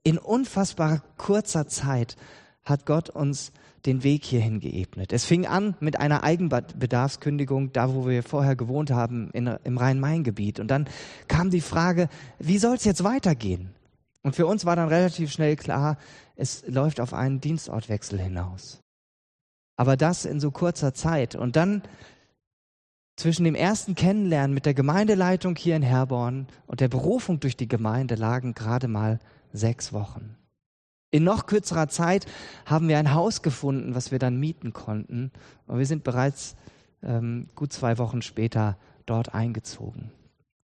In 0.03 0.17
unfassbar 0.17 1.01
kurzer 1.17 1.67
Zeit 1.67 2.15
hat 2.63 2.85
Gott 2.85 3.09
uns 3.09 3.51
den 3.85 4.03
Weg 4.03 4.25
hierhin 4.25 4.59
geebnet. 4.59 5.13
Es 5.13 5.25
fing 5.25 5.45
an 5.45 5.75
mit 5.79 5.99
einer 5.99 6.23
Eigenbedarfskündigung, 6.23 7.71
da 7.71 7.93
wo 7.93 8.07
wir 8.07 8.23
vorher 8.23 8.55
gewohnt 8.55 8.91
haben, 8.91 9.29
in, 9.31 9.47
im 9.63 9.77
Rhein-Main-Gebiet. 9.77 10.59
Und 10.59 10.69
dann 10.69 10.87
kam 11.27 11.49
die 11.49 11.61
Frage, 11.61 12.09
wie 12.39 12.57
soll 12.57 12.75
es 12.75 12.85
jetzt 12.85 13.03
weitergehen? 13.03 13.69
Und 14.23 14.35
für 14.35 14.47
uns 14.47 14.65
war 14.65 14.75
dann 14.75 14.89
relativ 14.89 15.31
schnell 15.31 15.55
klar, 15.55 15.97
es 16.35 16.63
läuft 16.67 16.99
auf 16.99 17.13
einen 17.13 17.41
Dienstortwechsel 17.41 18.19
hinaus. 18.19 18.81
Aber 19.77 19.97
das 19.97 20.25
in 20.25 20.39
so 20.39 20.51
kurzer 20.51 20.93
Zeit. 20.93 21.35
Und 21.35 21.55
dann 21.55 21.83
zwischen 23.17 23.43
dem 23.43 23.55
ersten 23.55 23.95
Kennenlernen 23.95 24.53
mit 24.53 24.65
der 24.65 24.73
Gemeindeleitung 24.73 25.55
hier 25.55 25.75
in 25.75 25.83
Herborn 25.83 26.47
und 26.67 26.81
der 26.81 26.87
Berufung 26.87 27.39
durch 27.39 27.55
die 27.55 27.67
Gemeinde 27.67 28.15
lagen 28.15 28.53
gerade 28.53 28.87
mal 28.87 29.19
sechs 29.53 29.93
Wochen. 29.93 30.35
In 31.15 31.23
noch 31.23 31.45
kürzerer 31.45 31.87
Zeit 31.87 32.25
haben 32.65 32.89
wir 32.89 32.97
ein 32.97 33.13
Haus 33.13 33.41
gefunden, 33.41 33.95
was 33.95 34.11
wir 34.11 34.19
dann 34.19 34.37
mieten 34.37 34.73
konnten. 34.73 35.31
Und 35.65 35.77
wir 35.77 35.85
sind 35.85 36.03
bereits 36.03 36.57
ähm, 37.01 37.47
gut 37.55 37.71
zwei 37.71 37.97
Wochen 37.99 38.21
später 38.21 38.77
dort 39.05 39.33
eingezogen. 39.33 40.11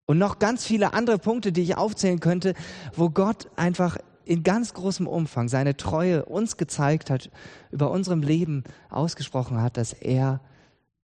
Und 0.08 0.18
noch 0.18 0.40
ganz 0.40 0.66
viele 0.66 0.94
andere 0.96 1.20
Punkte, 1.20 1.52
die 1.52 1.62
ich 1.62 1.78
aufzählen 1.78 2.20
könnte, 2.20 2.56
wo 2.96 3.12
Gott 3.12 3.52
einfach 3.56 4.00
in 4.26 4.42
ganz 4.42 4.74
großem 4.74 5.06
Umfang 5.06 5.48
seine 5.48 5.78
Treue 5.78 6.26
uns 6.26 6.58
gezeigt 6.58 7.12
hat, 7.12 7.30
über 7.70 7.92
unserem 7.92 8.24
Leben 8.24 8.64
ausgesprochen 8.90 9.62
hat, 9.62 9.78
dass 9.78 9.94
er 9.94 10.42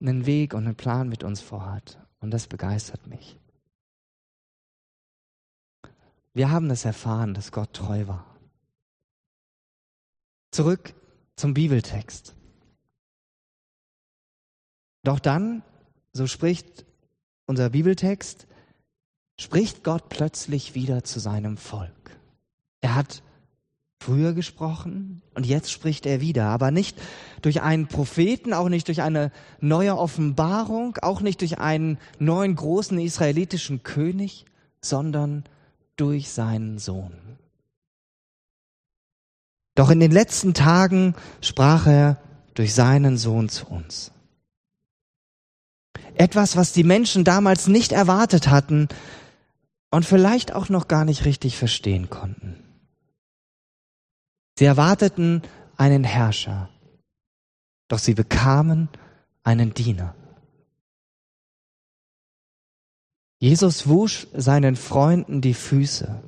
einen 0.00 0.26
Weg 0.26 0.52
und 0.52 0.64
einen 0.64 0.74
Plan 0.74 1.08
mit 1.08 1.22
uns 1.22 1.40
vorhat. 1.40 2.00
Und 2.18 2.32
das 2.32 2.48
begeistert 2.48 3.06
mich. 3.06 3.38
Wir 6.34 6.50
haben 6.50 6.68
es 6.70 6.84
erfahren, 6.84 7.34
dass 7.34 7.52
Gott 7.52 7.72
treu 7.72 8.08
war. 8.08 8.27
Zurück 10.50 10.94
zum 11.36 11.54
Bibeltext. 11.54 12.34
Doch 15.04 15.20
dann, 15.20 15.62
so 16.12 16.26
spricht 16.26 16.84
unser 17.46 17.70
Bibeltext, 17.70 18.46
spricht 19.38 19.84
Gott 19.84 20.08
plötzlich 20.08 20.74
wieder 20.74 21.04
zu 21.04 21.20
seinem 21.20 21.56
Volk. 21.56 21.92
Er 22.80 22.94
hat 22.94 23.22
früher 24.00 24.32
gesprochen 24.32 25.22
und 25.34 25.46
jetzt 25.46 25.70
spricht 25.70 26.06
er 26.06 26.20
wieder, 26.20 26.46
aber 26.46 26.70
nicht 26.70 26.98
durch 27.42 27.62
einen 27.62 27.88
Propheten, 27.88 28.52
auch 28.52 28.68
nicht 28.68 28.88
durch 28.88 29.02
eine 29.02 29.32
neue 29.60 29.96
Offenbarung, 29.96 30.96
auch 31.02 31.20
nicht 31.20 31.40
durch 31.40 31.58
einen 31.58 31.98
neuen 32.18 32.54
großen 32.54 32.98
israelitischen 32.98 33.82
König, 33.82 34.44
sondern 34.80 35.44
durch 35.96 36.30
seinen 36.30 36.78
Sohn. 36.78 37.12
Doch 39.78 39.90
in 39.90 40.00
den 40.00 40.10
letzten 40.10 40.54
Tagen 40.54 41.14
sprach 41.40 41.86
er 41.86 42.16
durch 42.54 42.74
seinen 42.74 43.16
Sohn 43.16 43.48
zu 43.48 43.64
uns. 43.68 44.10
Etwas, 46.16 46.56
was 46.56 46.72
die 46.72 46.82
Menschen 46.82 47.22
damals 47.22 47.68
nicht 47.68 47.92
erwartet 47.92 48.48
hatten 48.48 48.88
und 49.92 50.04
vielleicht 50.04 50.52
auch 50.52 50.68
noch 50.68 50.88
gar 50.88 51.04
nicht 51.04 51.24
richtig 51.24 51.56
verstehen 51.56 52.10
konnten. 52.10 52.56
Sie 54.58 54.64
erwarteten 54.64 55.42
einen 55.76 56.02
Herrscher, 56.02 56.70
doch 57.86 58.00
sie 58.00 58.14
bekamen 58.14 58.88
einen 59.44 59.74
Diener. 59.74 60.16
Jesus 63.38 63.86
wusch 63.86 64.26
seinen 64.34 64.74
Freunden 64.74 65.40
die 65.40 65.54
Füße 65.54 66.20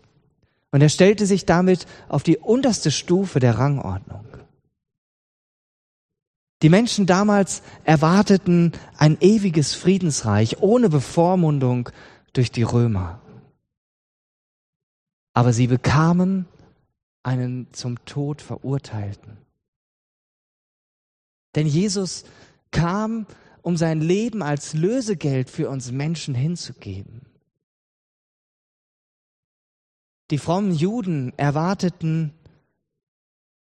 und 0.72 0.80
er 0.80 0.88
stellte 0.88 1.26
sich 1.26 1.46
damit 1.46 1.87
auf 2.09 2.22
die 2.22 2.38
unterste 2.38 2.90
Stufe 2.90 3.40
der 3.40 3.59
Rangordnung. 3.59 4.24
Die 6.62 6.68
Menschen 6.68 7.06
damals 7.06 7.62
erwarteten 7.85 8.72
ein 8.98 9.16
ewiges 9.20 9.74
Friedensreich 9.74 10.61
ohne 10.61 10.90
Bevormundung 10.90 11.88
durch 12.33 12.52
die 12.52 12.62
Römer. 12.62 13.20
Aber 15.33 15.52
sie 15.52 15.68
bekamen 15.68 16.46
einen 17.22 17.72
zum 17.72 18.04
Tod 18.04 18.42
verurteilten. 18.42 19.38
Denn 21.54 21.66
Jesus 21.66 22.24
kam, 22.70 23.26
um 23.62 23.76
sein 23.76 24.00
Leben 24.00 24.42
als 24.42 24.74
Lösegeld 24.74 25.50
für 25.50 25.68
uns 25.68 25.92
Menschen 25.92 26.35
hinzugeben. 26.35 27.29
Die 30.30 30.38
frommen 30.38 30.72
Juden 30.72 31.36
erwarteten 31.36 32.32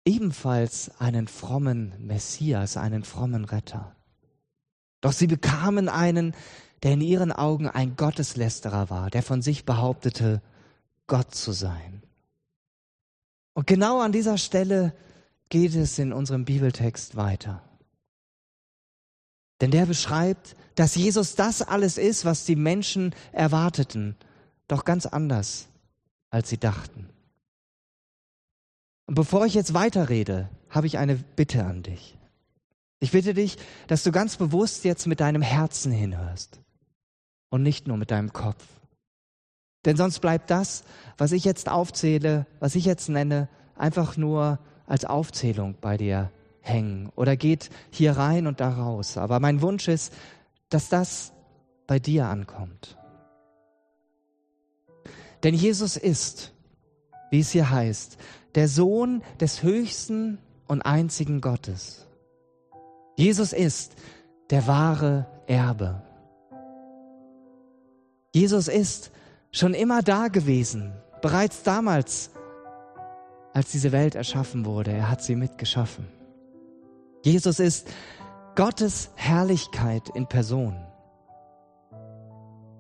ebenfalls 0.07 0.91
einen 0.99 1.29
frommen 1.29 1.93
Messias, 1.99 2.77
einen 2.77 3.05
frommen 3.05 3.45
Retter. 3.45 3.95
Doch 5.03 5.13
sie 5.13 5.27
bekamen 5.27 5.89
einen, 5.89 6.35
der 6.83 6.93
in 6.93 7.03
ihren 7.03 7.33
Augen 7.33 7.69
ein 7.69 7.97
Gotteslästerer 7.97 8.89
war, 8.89 9.11
der 9.11 9.23
von 9.23 9.43
sich 9.43 9.65
behauptete, 9.65 10.41
Gott 11.07 11.35
zu 11.35 11.53
sein. 11.53 12.03
Und 13.53 13.67
genau 13.67 14.01
an 14.01 14.13
dieser 14.13 14.39
Stelle 14.39 14.95
geht 15.49 15.75
es 15.75 15.99
in 15.99 16.13
unserem 16.13 16.45
Bibeltext 16.45 17.17
weiter. 17.17 17.63
Denn 19.61 19.71
der 19.71 19.87
beschreibt, 19.87 20.57
dass 20.75 20.95
Jesus 20.95 21.35
das 21.35 21.63
alles 21.63 21.99
ist, 21.99 22.25
was 22.25 22.45
die 22.45 22.57
Menschen 22.57 23.15
erwarteten, 23.33 24.17
doch 24.69 24.85
ganz 24.85 25.07
anders 25.07 25.69
als 26.37 26.51
sie 26.51 26.59
dachten. 26.59 27.09
Und 29.07 29.15
bevor 29.15 29.47
ich 29.47 29.55
jetzt 29.55 29.73
weiterrede, 29.73 30.51
habe 30.69 30.87
ich 30.87 30.99
eine 30.99 31.17
Bitte 31.17 31.65
an 31.65 31.83
dich. 31.83 32.19
Ich 33.01 33.13
bitte 33.13 33.33
dich, 33.33 33.57
dass 33.87 34.03
du 34.03 34.13
ganz 34.13 34.37
bewusst 34.37 34.85
jetzt 34.85 35.07
mit 35.07 35.21
deinem 35.21 35.41
Herzen 35.41 35.91
hinhörst 35.91 36.61
und 37.49 37.63
nicht 37.63 37.89
nur 37.89 37.97
mit 37.97 38.11
deinem 38.11 38.35
Kopf. 38.35 38.63
Denn 39.87 39.97
sonst 39.97 40.19
bleibt 40.19 40.51
das, 40.51 40.85
was 41.17 41.33
ich 41.33 41.47
jetzt 41.47 41.71
aufzähle, 41.71 42.45
was 42.61 42.75
ich 42.75 42.85
jetzt 42.85 43.09
nenne, 43.09 43.49
einfach 43.75 44.19
nur 44.19 44.59
als 44.87 45.07
Aufzählung 45.07 45.75
bei 45.81 45.97
dir 45.97 46.31
hängen 46.61 47.11
oder 47.17 47.39
geht 47.39 47.71
hier 47.91 48.19
rein 48.19 48.47
und 48.47 48.61
da 48.61 48.75
raus. 48.75 49.17
Aber 49.17 49.41
mein 49.41 49.63
Wunsch 49.63 49.89
ist, 49.89 50.13
dass 50.69 50.91
das 50.91 51.33
bei 51.87 51.99
dir 51.99 52.27
ankommt. 52.27 52.99
Denn 55.47 55.55
Jesus 55.55 55.97
ist, 55.97 56.53
wie 57.31 57.39
es 57.39 57.51
hier 57.51 57.71
heißt, 57.71 58.19
der 58.57 58.67
Sohn 58.67 59.23
des 59.39 59.63
höchsten 59.63 60.39
und 60.67 60.83
einzigen 60.83 61.41
Gottes. 61.41 62.05
Jesus 63.15 63.53
ist 63.53 63.93
der 64.51 64.67
wahre 64.67 65.29
Erbe. 65.47 66.03
Jesus 68.35 68.67
ist 68.67 69.13
schon 69.53 69.73
immer 69.73 70.03
da 70.03 70.27
gewesen, 70.27 70.93
bereits 71.23 71.63
damals, 71.63 72.33
als 73.53 73.71
diese 73.71 73.93
Welt 73.93 74.17
erschaffen 74.17 74.65
wurde. 74.65 74.91
Er 74.91 75.09
hat 75.09 75.23
sie 75.23 75.37
mitgeschaffen. 75.37 76.09
Jesus 77.23 77.61
ist 77.61 77.87
Gottes 78.57 79.11
Herrlichkeit 79.15 80.09
in 80.13 80.27
Person. 80.27 80.77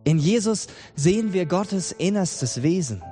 In 0.07 0.19
Jesus 0.19 0.69
sehen 0.95 1.33
wir 1.33 1.47
Gottes 1.47 1.91
innerstes 1.91 2.63
Wesen. 2.63 3.03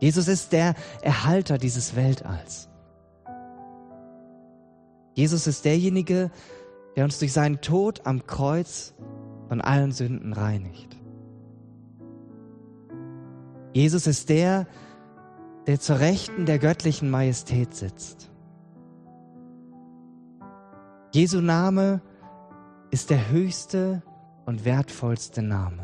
Jesus 0.00 0.28
ist 0.28 0.52
der 0.52 0.74
Erhalter 1.00 1.56
dieses 1.56 1.96
Weltalls. 1.96 2.68
Jesus 5.14 5.46
ist 5.46 5.64
derjenige, 5.64 6.30
der 6.94 7.04
uns 7.04 7.18
durch 7.18 7.32
seinen 7.32 7.62
Tod 7.62 8.02
am 8.04 8.26
Kreuz 8.26 8.92
von 9.48 9.62
allen 9.62 9.92
Sünden 9.92 10.34
reinigt. 10.34 10.94
Jesus 13.72 14.06
ist 14.06 14.28
der, 14.28 14.66
der 15.66 15.80
zur 15.80 16.00
Rechten 16.00 16.44
der 16.44 16.58
göttlichen 16.58 17.08
Majestät 17.08 17.74
sitzt. 17.74 18.30
Jesu 21.14 21.40
Name 21.40 22.02
ist 22.90 23.08
der 23.08 23.30
höchste 23.30 24.02
und 24.46 24.64
wertvollste 24.64 25.42
Name. 25.42 25.82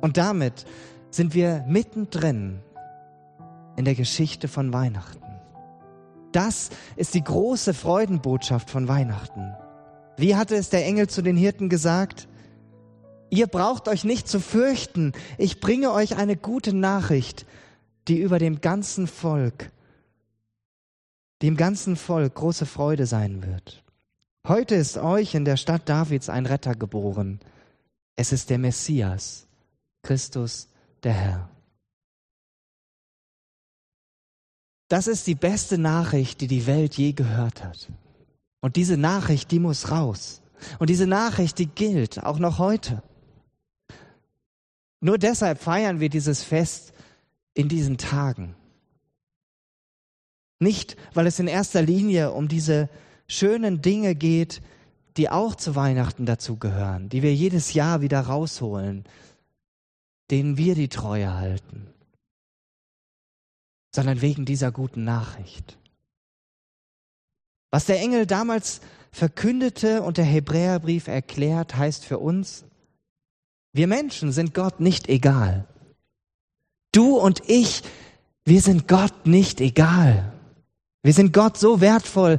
Und 0.00 0.16
damit 0.16 0.64
sind 1.10 1.34
wir 1.34 1.64
mittendrin 1.68 2.60
in 3.76 3.84
der 3.84 3.94
Geschichte 3.94 4.48
von 4.48 4.72
Weihnachten. 4.72 5.22
Das 6.32 6.70
ist 6.96 7.14
die 7.14 7.24
große 7.24 7.74
Freudenbotschaft 7.74 8.70
von 8.70 8.88
Weihnachten. 8.88 9.54
Wie 10.16 10.34
hatte 10.34 10.56
es 10.56 10.70
der 10.70 10.86
Engel 10.86 11.08
zu 11.08 11.22
den 11.22 11.36
Hirten 11.36 11.68
gesagt? 11.68 12.28
Ihr 13.28 13.46
braucht 13.46 13.88
euch 13.88 14.04
nicht 14.04 14.28
zu 14.28 14.40
fürchten, 14.40 15.12
ich 15.36 15.60
bringe 15.60 15.92
euch 15.92 16.16
eine 16.16 16.36
gute 16.36 16.72
Nachricht, 16.72 17.44
die 18.08 18.18
über 18.18 18.38
dem 18.38 18.60
ganzen 18.60 19.06
Volk 19.06 19.70
die 21.42 21.48
im 21.48 21.56
ganzen 21.56 21.96
Volk 21.96 22.34
große 22.34 22.66
Freude 22.66 23.06
sein 23.06 23.44
wird. 23.44 23.82
Heute 24.48 24.76
ist 24.76 24.96
euch 24.96 25.34
in 25.34 25.44
der 25.44 25.56
Stadt 25.56 25.88
Davids 25.88 26.28
ein 26.28 26.46
Retter 26.46 26.76
geboren. 26.76 27.40
Es 28.14 28.30
ist 28.30 28.48
der 28.48 28.58
Messias, 28.58 29.48
Christus 30.02 30.68
der 31.02 31.14
Herr. 31.14 31.50
Das 34.86 35.08
ist 35.08 35.26
die 35.26 35.34
beste 35.34 35.78
Nachricht, 35.78 36.40
die 36.40 36.46
die 36.46 36.66
Welt 36.68 36.94
je 36.94 37.12
gehört 37.12 37.64
hat. 37.64 37.90
Und 38.60 38.76
diese 38.76 38.96
Nachricht, 38.96 39.50
die 39.50 39.58
muss 39.58 39.90
raus. 39.90 40.42
Und 40.78 40.90
diese 40.90 41.08
Nachricht, 41.08 41.58
die 41.58 41.66
gilt 41.66 42.22
auch 42.22 42.38
noch 42.38 42.58
heute. 42.60 43.02
Nur 45.00 45.18
deshalb 45.18 45.60
feiern 45.60 45.98
wir 45.98 46.08
dieses 46.08 46.44
Fest 46.44 46.92
in 47.54 47.68
diesen 47.68 47.98
Tagen. 47.98 48.54
Nicht, 50.60 50.96
weil 51.14 51.26
es 51.26 51.40
in 51.40 51.48
erster 51.48 51.82
Linie 51.82 52.30
um 52.30 52.46
diese 52.46 52.88
schönen 53.28 53.82
Dinge 53.82 54.14
geht, 54.14 54.62
die 55.16 55.30
auch 55.30 55.54
zu 55.54 55.74
Weihnachten 55.74 56.26
dazugehören, 56.26 57.08
die 57.08 57.22
wir 57.22 57.34
jedes 57.34 57.72
Jahr 57.74 58.00
wieder 58.00 58.20
rausholen, 58.20 59.04
denen 60.30 60.56
wir 60.56 60.74
die 60.74 60.88
Treue 60.88 61.34
halten, 61.34 61.86
sondern 63.94 64.20
wegen 64.20 64.44
dieser 64.44 64.72
guten 64.72 65.04
Nachricht. 65.04 65.78
Was 67.70 67.86
der 67.86 68.00
Engel 68.00 68.26
damals 68.26 68.80
verkündete 69.10 70.02
und 70.02 70.18
der 70.18 70.24
Hebräerbrief 70.24 71.08
erklärt, 71.08 71.76
heißt 71.76 72.04
für 72.04 72.18
uns, 72.18 72.64
wir 73.72 73.86
Menschen 73.86 74.32
sind 74.32 74.54
Gott 74.54 74.80
nicht 74.80 75.08
egal. 75.08 75.66
Du 76.92 77.18
und 77.18 77.42
ich, 77.46 77.82
wir 78.44 78.60
sind 78.60 78.88
Gott 78.88 79.26
nicht 79.26 79.60
egal. 79.60 80.32
Wir 81.02 81.12
sind 81.12 81.32
Gott 81.32 81.58
so 81.58 81.80
wertvoll, 81.80 82.38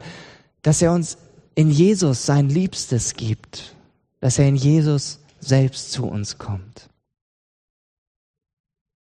dass 0.67 0.81
er 0.81 0.91
uns 0.91 1.17
in 1.55 1.71
Jesus 1.71 2.25
sein 2.25 2.49
Liebstes 2.49 3.13
gibt, 3.13 3.73
dass 4.19 4.37
er 4.37 4.49
in 4.49 4.57
Jesus 4.57 5.21
selbst 5.39 5.93
zu 5.93 6.05
uns 6.05 6.39
kommt. 6.39 6.89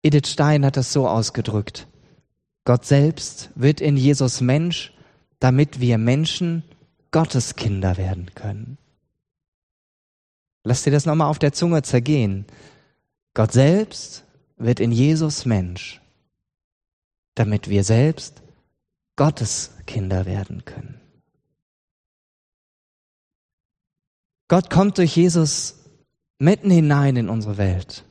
Edith 0.03 0.27
Stein 0.27 0.63
hat 0.63 0.77
das 0.77 0.93
so 0.93 1.07
ausgedrückt. 1.07 1.87
Gott 2.63 2.85
selbst 2.85 3.49
wird 3.55 3.81
in 3.81 3.97
Jesus 3.97 4.39
Mensch, 4.39 4.93
damit 5.39 5.79
wir 5.79 5.97
Menschen 5.97 6.61
Gottes 7.09 7.55
Kinder 7.55 7.97
werden 7.97 8.35
können. 8.35 8.77
Lass 10.63 10.83
dir 10.83 10.91
das 10.91 11.07
nochmal 11.07 11.31
auf 11.31 11.39
der 11.39 11.53
Zunge 11.53 11.81
zergehen. 11.81 12.45
Gott 13.33 13.51
selbst 13.51 14.25
wird 14.57 14.79
in 14.79 14.91
Jesus 14.91 15.45
Mensch, 15.45 16.01
damit 17.33 17.67
wir 17.67 17.83
selbst 17.83 18.43
Gottes 19.15 19.71
Kinder 19.87 20.27
werden 20.27 20.63
können. 20.63 21.01
Gott 24.47 24.69
kommt 24.69 24.97
durch 24.97 25.15
Jesus 25.15 25.75
mitten 26.39 26.69
hinein 26.69 27.15
in 27.15 27.29
unsere 27.29 27.57
Welt, 27.57 28.03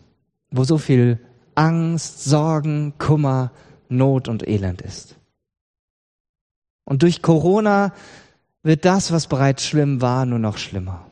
wo 0.51 0.64
so 0.64 0.79
viel 0.79 1.18
Angst, 1.55 2.25
Sorgen, 2.25 2.94
Kummer, 2.99 3.53
Not 3.88 4.29
und 4.29 4.46
Elend 4.46 4.83
ist. 4.83 5.16
Und 6.85 7.03
durch 7.03 7.22
Corona 7.22 7.94
wird 8.62 8.85
das, 8.85 9.12
was 9.12 9.27
bereits 9.27 9.64
schlimm 9.64 10.01
war, 10.01 10.27
nur 10.27 10.38
noch 10.38 10.59
schlimmer. 10.59 11.11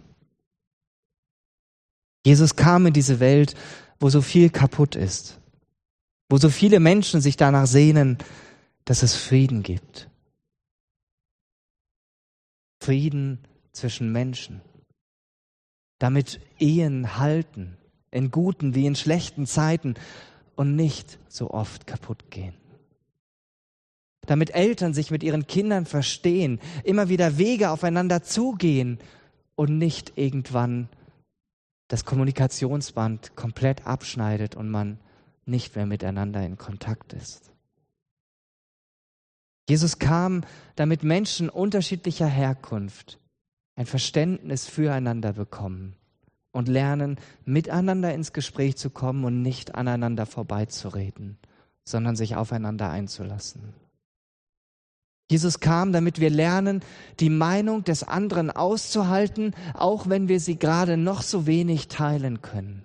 Jesus 2.24 2.56
kam 2.56 2.87
in 2.87 2.92
diese 2.92 3.20
Welt, 3.20 3.54
wo 4.00 4.08
so 4.10 4.22
viel 4.22 4.50
kaputt 4.50 4.96
ist, 4.96 5.38
wo 6.28 6.37
so 6.38 6.48
viele 6.48 6.80
Menschen 6.80 7.20
sich 7.20 7.37
danach 7.37 7.66
sehnen, 7.66 8.18
dass 8.84 9.02
es 9.02 9.14
Frieden 9.14 9.62
gibt. 9.62 10.08
Frieden 12.80 13.38
zwischen 13.72 14.12
Menschen, 14.12 14.60
damit 15.98 16.40
Ehen 16.59 17.18
halten, 17.18 17.76
in 18.11 18.30
guten 18.30 18.74
wie 18.74 18.87
in 18.87 18.96
schlechten 18.96 19.46
Zeiten 19.46 19.94
und 20.57 20.76
nicht 20.76 21.18
so 21.28 21.50
oft 21.50 21.87
kaputt 21.87 22.30
gehen. 22.30 22.54
Damit 24.26 24.54
Eltern 24.54 24.94
sich 24.94 25.11
mit 25.11 25.22
ihren 25.22 25.46
Kindern 25.46 25.85
verstehen, 25.85 26.61
immer 26.83 27.09
wieder 27.09 27.37
Wege 27.37 27.70
aufeinander 27.70 28.22
zugehen 28.22 28.98
und 29.54 29.76
nicht 29.76 30.16
irgendwann 30.16 30.88
das 31.88 32.04
Kommunikationsband 32.04 33.37
komplett 33.37 33.87
abschneidet 33.87 34.57
und 34.57 34.70
man 34.70 34.98
nicht 35.44 35.76
mehr 35.76 35.87
miteinander 35.87 36.44
in 36.44 36.57
Kontakt 36.57 37.12
ist. 37.12 37.52
Jesus 39.68 39.98
kam, 39.98 40.42
damit 40.76 41.02
Menschen 41.02 41.48
unterschiedlicher 41.48 42.26
Herkunft 42.26 43.18
ein 43.76 43.87
Verständnis 43.87 44.66
füreinander 44.66 45.32
bekommen 45.32 45.96
und 46.52 46.68
lernen, 46.68 47.18
miteinander 47.44 48.14
ins 48.14 48.32
Gespräch 48.32 48.76
zu 48.76 48.90
kommen 48.90 49.24
und 49.24 49.42
nicht 49.42 49.74
aneinander 49.74 50.26
vorbeizureden, 50.26 51.38
sondern 51.84 52.16
sich 52.16 52.37
aufeinander 52.37 52.90
einzulassen. 52.90 53.74
Jesus 55.30 55.58
kam, 55.58 55.92
damit 55.92 56.20
wir 56.20 56.30
lernen, 56.30 56.82
die 57.18 57.30
Meinung 57.30 57.82
des 57.82 58.04
anderen 58.04 58.50
auszuhalten, 58.50 59.54
auch 59.72 60.08
wenn 60.08 60.28
wir 60.28 60.38
sie 60.38 60.58
gerade 60.58 60.96
noch 60.96 61.22
so 61.22 61.46
wenig 61.46 61.88
teilen 61.88 62.42
können. 62.42 62.84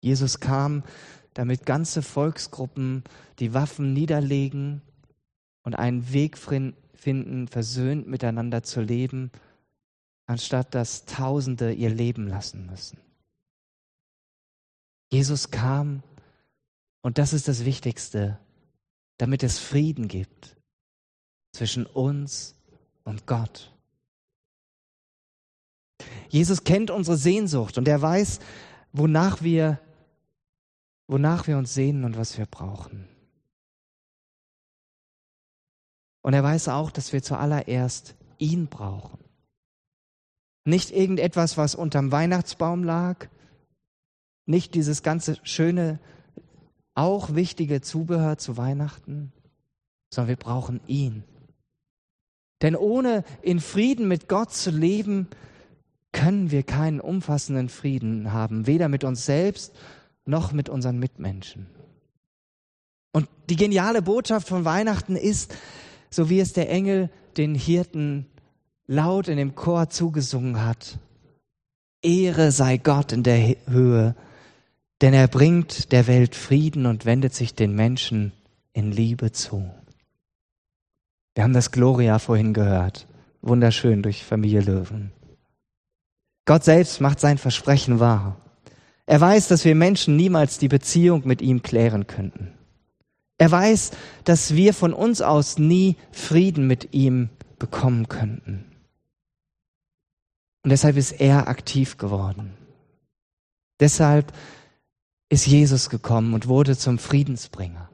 Jesus 0.00 0.38
kam, 0.38 0.84
damit 1.34 1.66
ganze 1.66 2.02
Volksgruppen 2.02 3.04
die 3.38 3.52
Waffen 3.52 3.92
niederlegen 3.92 4.82
und 5.62 5.74
einen 5.74 6.12
Weg 6.12 6.38
finden, 7.06 7.46
versöhnt 7.46 8.08
miteinander 8.08 8.64
zu 8.64 8.80
leben, 8.80 9.30
anstatt 10.26 10.74
dass 10.74 11.04
Tausende 11.04 11.72
ihr 11.72 11.88
Leben 11.88 12.26
lassen 12.26 12.66
müssen. 12.66 12.98
Jesus 15.12 15.52
kam, 15.52 16.02
und 17.02 17.18
das 17.18 17.32
ist 17.32 17.46
das 17.46 17.64
Wichtigste, 17.64 18.40
damit 19.18 19.44
es 19.44 19.60
Frieden 19.60 20.08
gibt 20.08 20.56
zwischen 21.52 21.86
uns 21.86 22.56
und 23.04 23.24
Gott. 23.24 23.72
Jesus 26.28 26.64
kennt 26.64 26.90
unsere 26.90 27.16
Sehnsucht 27.16 27.78
und 27.78 27.86
er 27.86 28.02
weiß, 28.02 28.40
wonach 28.92 29.42
wir, 29.42 29.78
wonach 31.06 31.46
wir 31.46 31.56
uns 31.56 31.72
sehnen 31.72 32.02
und 32.02 32.16
was 32.16 32.36
wir 32.36 32.46
brauchen. 32.46 33.06
Und 36.26 36.34
er 36.34 36.42
weiß 36.42 36.70
auch, 36.70 36.90
dass 36.90 37.12
wir 37.12 37.22
zuallererst 37.22 38.16
ihn 38.38 38.66
brauchen. 38.66 39.20
Nicht 40.64 40.90
irgendetwas, 40.90 41.56
was 41.56 41.76
unterm 41.76 42.10
Weihnachtsbaum 42.10 42.82
lag, 42.82 43.28
nicht 44.44 44.74
dieses 44.74 45.04
ganze 45.04 45.38
schöne 45.44 46.00
auch 46.96 47.36
wichtige 47.36 47.80
Zubehör 47.80 48.38
zu 48.38 48.56
Weihnachten, 48.56 49.30
sondern 50.12 50.30
wir 50.30 50.36
brauchen 50.36 50.80
ihn. 50.88 51.22
Denn 52.60 52.74
ohne 52.74 53.22
in 53.42 53.60
Frieden 53.60 54.08
mit 54.08 54.28
Gott 54.28 54.52
zu 54.52 54.72
leben, 54.72 55.28
können 56.10 56.50
wir 56.50 56.64
keinen 56.64 57.00
umfassenden 57.00 57.68
Frieden 57.68 58.32
haben, 58.32 58.66
weder 58.66 58.88
mit 58.88 59.04
uns 59.04 59.26
selbst 59.26 59.76
noch 60.24 60.50
mit 60.50 60.68
unseren 60.68 60.98
Mitmenschen. 60.98 61.66
Und 63.12 63.28
die 63.48 63.54
geniale 63.54 64.02
Botschaft 64.02 64.48
von 64.48 64.64
Weihnachten 64.64 65.14
ist, 65.14 65.54
so 66.10 66.30
wie 66.30 66.40
es 66.40 66.52
der 66.52 66.70
Engel 66.70 67.10
den 67.36 67.54
Hirten 67.54 68.26
laut 68.86 69.28
in 69.28 69.36
dem 69.36 69.54
Chor 69.54 69.90
zugesungen 69.90 70.64
hat, 70.64 70.98
Ehre 72.02 72.52
sei 72.52 72.76
Gott 72.76 73.12
in 73.12 73.22
der 73.22 73.56
Höhe 73.66 74.14
denn 75.00 75.12
er 75.12 75.28
bringt 75.28 75.92
der 75.92 76.06
Welt 76.06 76.34
Frieden 76.34 76.86
und 76.86 77.04
wendet 77.04 77.34
sich 77.34 77.54
den 77.54 77.74
Menschen 77.74 78.32
in 78.72 78.92
Liebe 78.92 79.32
zu. 79.32 79.70
Wir 81.34 81.44
haben 81.44 81.52
das 81.52 81.70
Gloria 81.70 82.18
vorhin 82.18 82.54
gehört. 82.54 83.06
Wunderschön 83.42 84.02
durch 84.02 84.24
Familie 84.24 84.60
Löwen. 84.60 85.12
Gott 86.46 86.64
selbst 86.64 87.00
macht 87.00 87.20
sein 87.20 87.38
Versprechen 87.38 88.00
wahr. 88.00 88.40
Er 89.04 89.20
weiß, 89.20 89.48
dass 89.48 89.64
wir 89.64 89.74
Menschen 89.74 90.16
niemals 90.16 90.58
die 90.58 90.68
Beziehung 90.68 91.22
mit 91.26 91.42
ihm 91.42 91.62
klären 91.62 92.06
könnten. 92.06 92.55
Er 93.38 93.50
weiß, 93.50 93.90
dass 94.24 94.54
wir 94.54 94.72
von 94.72 94.92
uns 94.94 95.20
aus 95.20 95.58
nie 95.58 95.96
Frieden 96.10 96.66
mit 96.66 96.94
ihm 96.94 97.28
bekommen 97.58 98.08
könnten. 98.08 98.64
Und 100.62 100.70
deshalb 100.70 100.96
ist 100.96 101.12
er 101.12 101.48
aktiv 101.48 101.98
geworden. 101.98 102.54
Deshalb 103.78 104.32
ist 105.28 105.46
Jesus 105.46 105.90
gekommen 105.90 106.34
und 106.34 106.48
wurde 106.48 106.76
zum 106.76 106.98
Friedensbringer. 106.98 107.90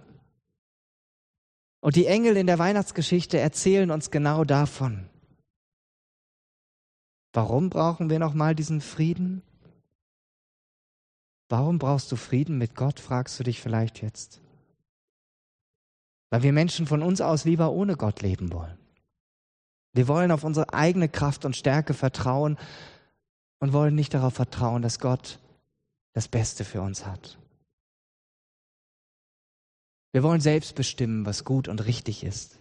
Und 1.80 1.96
die 1.96 2.06
Engel 2.06 2.36
in 2.36 2.46
der 2.46 2.60
Weihnachtsgeschichte 2.60 3.38
erzählen 3.38 3.90
uns 3.90 4.10
genau 4.10 4.44
davon. 4.44 5.08
Warum 7.32 7.70
brauchen 7.70 8.10
wir 8.10 8.18
nochmal 8.18 8.54
diesen 8.54 8.80
Frieden? 8.80 9.42
Warum 11.48 11.78
brauchst 11.78 12.12
du 12.12 12.16
Frieden 12.16 12.58
mit 12.58 12.76
Gott, 12.76 13.00
fragst 13.00 13.40
du 13.40 13.44
dich 13.44 13.60
vielleicht 13.60 14.02
jetzt. 14.02 14.41
Weil 16.32 16.42
wir 16.42 16.54
Menschen 16.54 16.86
von 16.86 17.02
uns 17.02 17.20
aus 17.20 17.44
lieber 17.44 17.72
ohne 17.72 17.94
Gott 17.94 18.22
leben 18.22 18.54
wollen. 18.54 18.78
Wir 19.92 20.08
wollen 20.08 20.30
auf 20.30 20.44
unsere 20.44 20.72
eigene 20.72 21.10
Kraft 21.10 21.44
und 21.44 21.54
Stärke 21.54 21.92
vertrauen 21.92 22.56
und 23.58 23.74
wollen 23.74 23.94
nicht 23.94 24.14
darauf 24.14 24.32
vertrauen, 24.32 24.80
dass 24.80 24.98
Gott 24.98 25.40
das 26.14 26.28
Beste 26.28 26.64
für 26.64 26.80
uns 26.80 27.04
hat. 27.04 27.36
Wir 30.12 30.22
wollen 30.22 30.40
selbst 30.40 30.74
bestimmen, 30.74 31.26
was 31.26 31.44
gut 31.44 31.68
und 31.68 31.84
richtig 31.84 32.24
ist. 32.24 32.58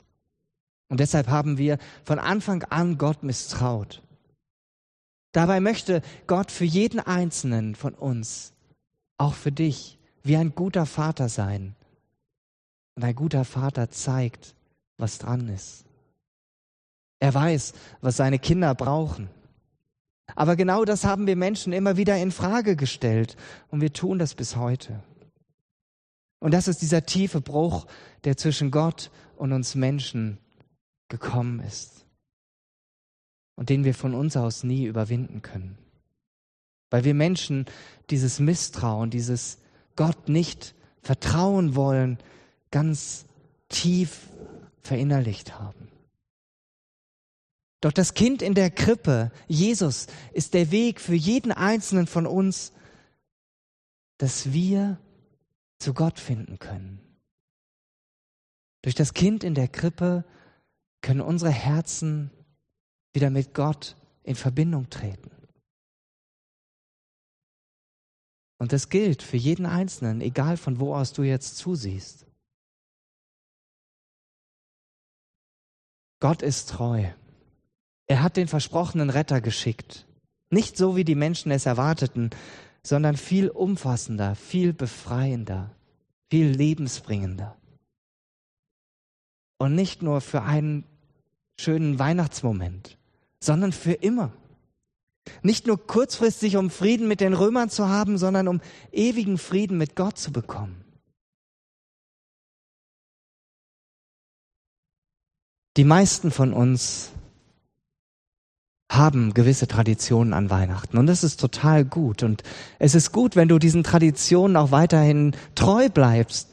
Und 0.89 0.99
deshalb 0.99 1.29
haben 1.29 1.57
wir 1.57 1.77
von 2.03 2.19
Anfang 2.19 2.63
an 2.63 2.97
Gott 2.97 3.23
misstraut. 3.23 4.03
Dabei 5.31 5.61
möchte 5.61 6.01
Gott 6.27 6.51
für 6.51 6.65
jeden 6.65 6.99
Einzelnen 6.99 7.75
von 7.75 7.93
uns, 7.93 8.51
auch 9.17 9.33
für 9.33 9.53
dich, 9.53 9.97
wie 10.23 10.35
ein 10.35 10.55
guter 10.55 10.85
Vater 10.85 11.29
sein. 11.29 11.77
Und 13.01 13.07
ein 13.07 13.15
guter 13.15 13.45
Vater 13.45 13.89
zeigt, 13.89 14.53
was 14.97 15.17
dran 15.17 15.49
ist. 15.49 15.85
Er 17.17 17.33
weiß, 17.33 17.73
was 17.99 18.17
seine 18.17 18.37
Kinder 18.37 18.75
brauchen. 18.75 19.27
Aber 20.35 20.55
genau 20.55 20.85
das 20.85 21.03
haben 21.03 21.25
wir 21.25 21.35
Menschen 21.35 21.73
immer 21.73 21.97
wieder 21.97 22.15
in 22.17 22.31
Frage 22.31 22.75
gestellt 22.75 23.37
und 23.71 23.81
wir 23.81 23.91
tun 23.91 24.19
das 24.19 24.35
bis 24.35 24.55
heute. 24.55 25.01
Und 26.37 26.53
das 26.53 26.67
ist 26.67 26.83
dieser 26.83 27.03
tiefe 27.03 27.41
Bruch, 27.41 27.87
der 28.23 28.37
zwischen 28.37 28.69
Gott 28.69 29.09
und 29.35 29.51
uns 29.51 29.73
Menschen 29.73 30.37
gekommen 31.07 31.59
ist 31.61 32.05
und 33.55 33.69
den 33.69 33.83
wir 33.83 33.95
von 33.95 34.13
uns 34.13 34.37
aus 34.37 34.63
nie 34.63 34.85
überwinden 34.85 35.41
können. 35.41 35.75
Weil 36.91 37.03
wir 37.03 37.15
Menschen 37.15 37.65
dieses 38.11 38.39
Misstrauen, 38.39 39.09
dieses 39.09 39.57
Gott 39.95 40.29
nicht 40.29 40.75
vertrauen 41.01 41.75
wollen, 41.75 42.19
ganz 42.71 43.25
tief 43.69 44.27
verinnerlicht 44.79 45.59
haben. 45.59 45.89
Doch 47.81 47.91
das 47.91 48.13
Kind 48.13 48.41
in 48.41 48.53
der 48.53 48.69
Krippe, 48.69 49.31
Jesus, 49.47 50.07
ist 50.33 50.53
der 50.53 50.71
Weg 50.71 51.01
für 51.01 51.15
jeden 51.15 51.51
einzelnen 51.51 52.07
von 52.07 52.27
uns, 52.27 52.73
dass 54.17 54.53
wir 54.53 54.99
zu 55.79 55.93
Gott 55.95 56.19
finden 56.19 56.59
können. 56.59 56.99
Durch 58.83 58.93
das 58.93 59.13
Kind 59.13 59.43
in 59.43 59.55
der 59.55 59.67
Krippe 59.67 60.25
können 61.01 61.21
unsere 61.21 61.51
Herzen 61.51 62.29
wieder 63.13 63.31
mit 63.31 63.55
Gott 63.55 63.95
in 64.23 64.35
Verbindung 64.35 64.89
treten. 64.89 65.31
Und 68.59 68.73
das 68.73 68.89
gilt 68.89 69.23
für 69.23 69.37
jeden 69.37 69.65
Einzelnen, 69.65 70.21
egal 70.21 70.55
von 70.55 70.79
wo 70.79 70.93
aus 70.95 71.13
du 71.13 71.23
jetzt 71.23 71.57
zusiehst. 71.57 72.27
Gott 76.21 76.41
ist 76.43 76.69
treu. 76.69 77.03
Er 78.07 78.23
hat 78.23 78.37
den 78.37 78.47
versprochenen 78.47 79.09
Retter 79.09 79.41
geschickt. 79.41 80.05
Nicht 80.49 80.77
so, 80.77 80.95
wie 80.95 81.03
die 81.03 81.15
Menschen 81.15 81.51
es 81.51 81.65
erwarteten, 81.65 82.29
sondern 82.83 83.17
viel 83.17 83.49
umfassender, 83.49 84.35
viel 84.35 84.71
befreiender, 84.71 85.71
viel 86.29 86.47
lebensbringender. 86.47 87.57
Und 89.57 89.75
nicht 89.75 90.01
nur 90.01 90.21
für 90.21 90.43
einen 90.43 90.85
schönen 91.59 91.99
Weihnachtsmoment, 91.99 92.97
sondern 93.39 93.71
für 93.71 93.93
immer. 93.93 94.31
Nicht 95.43 95.67
nur 95.67 95.85
kurzfristig, 95.85 96.55
um 96.55 96.69
Frieden 96.69 97.07
mit 97.07 97.19
den 97.19 97.33
Römern 97.33 97.69
zu 97.69 97.87
haben, 97.87 98.17
sondern 98.17 98.47
um 98.47 98.61
ewigen 98.91 99.37
Frieden 99.37 99.77
mit 99.77 99.95
Gott 99.95 100.17
zu 100.17 100.31
bekommen. 100.31 100.80
Die 105.77 105.83
meisten 105.83 106.31
von 106.31 106.53
uns 106.53 107.11
haben 108.91 109.33
gewisse 109.33 109.67
Traditionen 109.67 110.33
an 110.33 110.49
Weihnachten. 110.49 110.97
Und 110.97 111.07
das 111.07 111.23
ist 111.23 111.39
total 111.39 111.85
gut. 111.85 112.23
Und 112.23 112.43
es 112.77 112.93
ist 112.93 113.13
gut, 113.13 113.37
wenn 113.37 113.47
du 113.47 113.57
diesen 113.57 113.83
Traditionen 113.83 114.57
auch 114.57 114.71
weiterhin 114.71 115.33
treu 115.55 115.87
bleibst. 115.87 116.49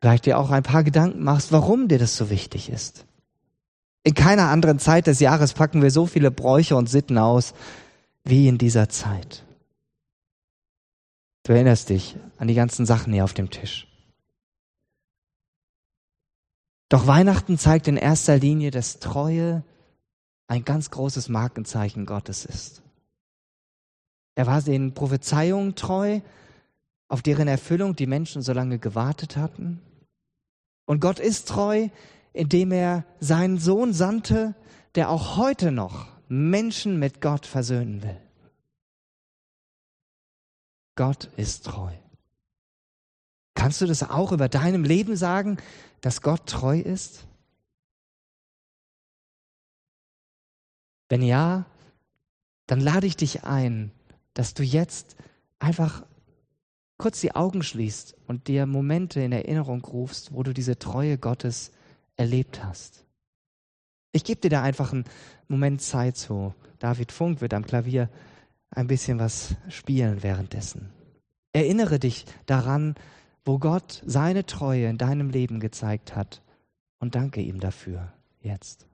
Vielleicht 0.00 0.26
dir 0.26 0.38
auch 0.38 0.50
ein 0.50 0.64
paar 0.64 0.82
Gedanken 0.82 1.22
machst, 1.22 1.52
warum 1.52 1.86
dir 1.86 1.98
das 1.98 2.16
so 2.16 2.30
wichtig 2.30 2.68
ist. 2.68 3.06
In 4.02 4.14
keiner 4.14 4.50
anderen 4.50 4.78
Zeit 4.78 5.06
des 5.06 5.20
Jahres 5.20 5.52
packen 5.52 5.82
wir 5.82 5.90
so 5.90 6.06
viele 6.06 6.30
Bräuche 6.30 6.76
und 6.76 6.88
Sitten 6.88 7.18
aus 7.18 7.54
wie 8.24 8.48
in 8.48 8.58
dieser 8.58 8.88
Zeit. 8.88 9.44
Du 11.44 11.52
erinnerst 11.52 11.90
dich 11.90 12.16
an 12.38 12.48
die 12.48 12.54
ganzen 12.54 12.86
Sachen 12.86 13.12
hier 13.12 13.22
auf 13.22 13.34
dem 13.34 13.50
Tisch. 13.50 13.86
Doch 16.88 17.06
Weihnachten 17.06 17.58
zeigt 17.58 17.88
in 17.88 17.96
erster 17.96 18.38
Linie, 18.38 18.70
dass 18.70 19.00
Treue 19.00 19.64
ein 20.46 20.64
ganz 20.64 20.90
großes 20.90 21.28
Markenzeichen 21.28 22.06
Gottes 22.06 22.44
ist. 22.44 22.82
Er 24.36 24.46
war 24.46 24.62
den 24.62 24.94
Prophezeiungen 24.94 25.74
treu, 25.74 26.20
auf 27.08 27.22
deren 27.22 27.48
Erfüllung 27.48 27.96
die 27.96 28.06
Menschen 28.06 28.42
so 28.42 28.52
lange 28.52 28.78
gewartet 28.78 29.36
hatten. 29.36 29.80
Und 30.84 31.00
Gott 31.00 31.18
ist 31.18 31.48
treu, 31.48 31.88
indem 32.32 32.70
er 32.70 33.04
seinen 33.18 33.58
Sohn 33.58 33.92
sandte, 33.92 34.54
der 34.94 35.10
auch 35.10 35.36
heute 35.36 35.72
noch 35.72 36.06
Menschen 36.28 36.98
mit 36.98 37.20
Gott 37.20 37.46
versöhnen 37.46 38.02
will. 38.02 38.20
Gott 40.96 41.28
ist 41.36 41.66
treu. 41.66 41.92
Kannst 43.54 43.80
du 43.80 43.86
das 43.86 44.02
auch 44.02 44.32
über 44.32 44.48
deinem 44.48 44.84
Leben 44.84 45.16
sagen, 45.16 45.58
dass 46.06 46.22
Gott 46.22 46.46
treu 46.46 46.78
ist? 46.78 47.26
Wenn 51.08 51.20
ja, 51.20 51.66
dann 52.68 52.78
lade 52.78 53.08
ich 53.08 53.16
dich 53.16 53.42
ein, 53.42 53.90
dass 54.32 54.54
du 54.54 54.62
jetzt 54.62 55.16
einfach 55.58 56.06
kurz 56.96 57.20
die 57.22 57.34
Augen 57.34 57.64
schließt 57.64 58.14
und 58.28 58.46
dir 58.46 58.66
Momente 58.66 59.20
in 59.20 59.32
Erinnerung 59.32 59.84
rufst, 59.84 60.32
wo 60.32 60.44
du 60.44 60.54
diese 60.54 60.78
Treue 60.78 61.18
Gottes 61.18 61.72
erlebt 62.16 62.62
hast. 62.62 63.04
Ich 64.12 64.22
gebe 64.22 64.40
dir 64.40 64.50
da 64.50 64.62
einfach 64.62 64.92
einen 64.92 65.06
Moment 65.48 65.82
Zeit 65.82 66.16
so. 66.16 66.54
David 66.78 67.10
Funk 67.10 67.40
wird 67.40 67.52
am 67.52 67.66
Klavier 67.66 68.10
ein 68.70 68.86
bisschen 68.86 69.18
was 69.18 69.56
spielen 69.68 70.22
währenddessen. 70.22 70.88
Erinnere 71.52 71.98
dich 71.98 72.26
daran, 72.46 72.94
wo 73.46 73.58
Gott 73.58 74.02
seine 74.04 74.44
Treue 74.44 74.88
in 74.88 74.98
deinem 74.98 75.30
Leben 75.30 75.60
gezeigt 75.60 76.14
hat 76.14 76.42
und 76.98 77.14
danke 77.14 77.40
ihm 77.40 77.60
dafür 77.60 78.12
jetzt. 78.40 78.86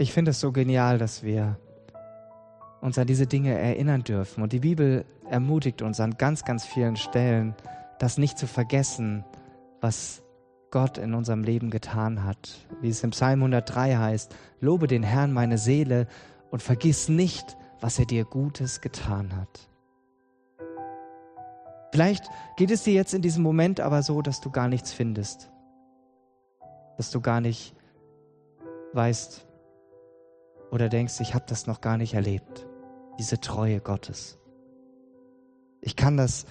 Ich 0.00 0.14
finde 0.14 0.30
es 0.30 0.40
so 0.40 0.50
genial, 0.50 0.96
dass 0.96 1.22
wir 1.22 1.58
uns 2.80 2.96
an 2.96 3.06
diese 3.06 3.26
Dinge 3.26 3.52
erinnern 3.52 4.02
dürfen. 4.02 4.42
Und 4.42 4.54
die 4.54 4.60
Bibel 4.60 5.04
ermutigt 5.28 5.82
uns 5.82 6.00
an 6.00 6.16
ganz, 6.16 6.42
ganz 6.46 6.64
vielen 6.64 6.96
Stellen, 6.96 7.54
das 7.98 8.16
nicht 8.16 8.38
zu 8.38 8.46
vergessen, 8.46 9.26
was 9.82 10.22
Gott 10.70 10.96
in 10.96 11.12
unserem 11.12 11.44
Leben 11.44 11.68
getan 11.68 12.24
hat. 12.24 12.66
Wie 12.80 12.88
es 12.88 13.04
im 13.04 13.10
Psalm 13.10 13.40
103 13.40 13.96
heißt, 13.96 14.34
lobe 14.58 14.86
den 14.86 15.02
Herrn 15.02 15.34
meine 15.34 15.58
Seele 15.58 16.06
und 16.50 16.62
vergiss 16.62 17.10
nicht, 17.10 17.58
was 17.82 17.98
er 17.98 18.06
dir 18.06 18.24
Gutes 18.24 18.80
getan 18.80 19.36
hat. 19.36 19.68
Vielleicht 21.92 22.24
geht 22.56 22.70
es 22.70 22.84
dir 22.84 22.94
jetzt 22.94 23.12
in 23.12 23.20
diesem 23.20 23.42
Moment 23.42 23.80
aber 23.80 24.02
so, 24.02 24.22
dass 24.22 24.40
du 24.40 24.50
gar 24.50 24.68
nichts 24.68 24.94
findest, 24.94 25.50
dass 26.96 27.10
du 27.10 27.20
gar 27.20 27.42
nicht 27.42 27.74
weißt, 28.94 29.46
oder 30.70 30.88
denkst, 30.88 31.20
ich 31.20 31.34
habe 31.34 31.44
das 31.48 31.66
noch 31.66 31.80
gar 31.80 31.96
nicht 31.96 32.14
erlebt, 32.14 32.66
diese 33.18 33.40
Treue 33.40 33.80
Gottes. 33.80 34.38
Ich 35.80 35.96
kann 35.96 36.16
das 36.16 36.46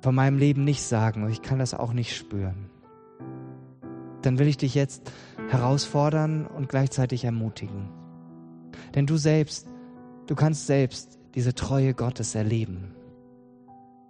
von 0.00 0.14
meinem 0.14 0.38
Leben 0.38 0.64
nicht 0.64 0.82
sagen 0.82 1.24
und 1.24 1.30
ich 1.30 1.42
kann 1.42 1.58
das 1.58 1.74
auch 1.74 1.92
nicht 1.92 2.16
spüren. 2.16 2.70
Dann 4.22 4.38
will 4.38 4.48
ich 4.48 4.56
dich 4.56 4.74
jetzt 4.74 5.10
herausfordern 5.48 6.46
und 6.46 6.68
gleichzeitig 6.68 7.24
ermutigen. 7.24 7.90
Denn 8.94 9.06
du 9.06 9.16
selbst, 9.16 9.68
du 10.26 10.34
kannst 10.34 10.66
selbst 10.66 11.18
diese 11.34 11.54
Treue 11.54 11.94
Gottes 11.94 12.34
erleben. 12.34 12.94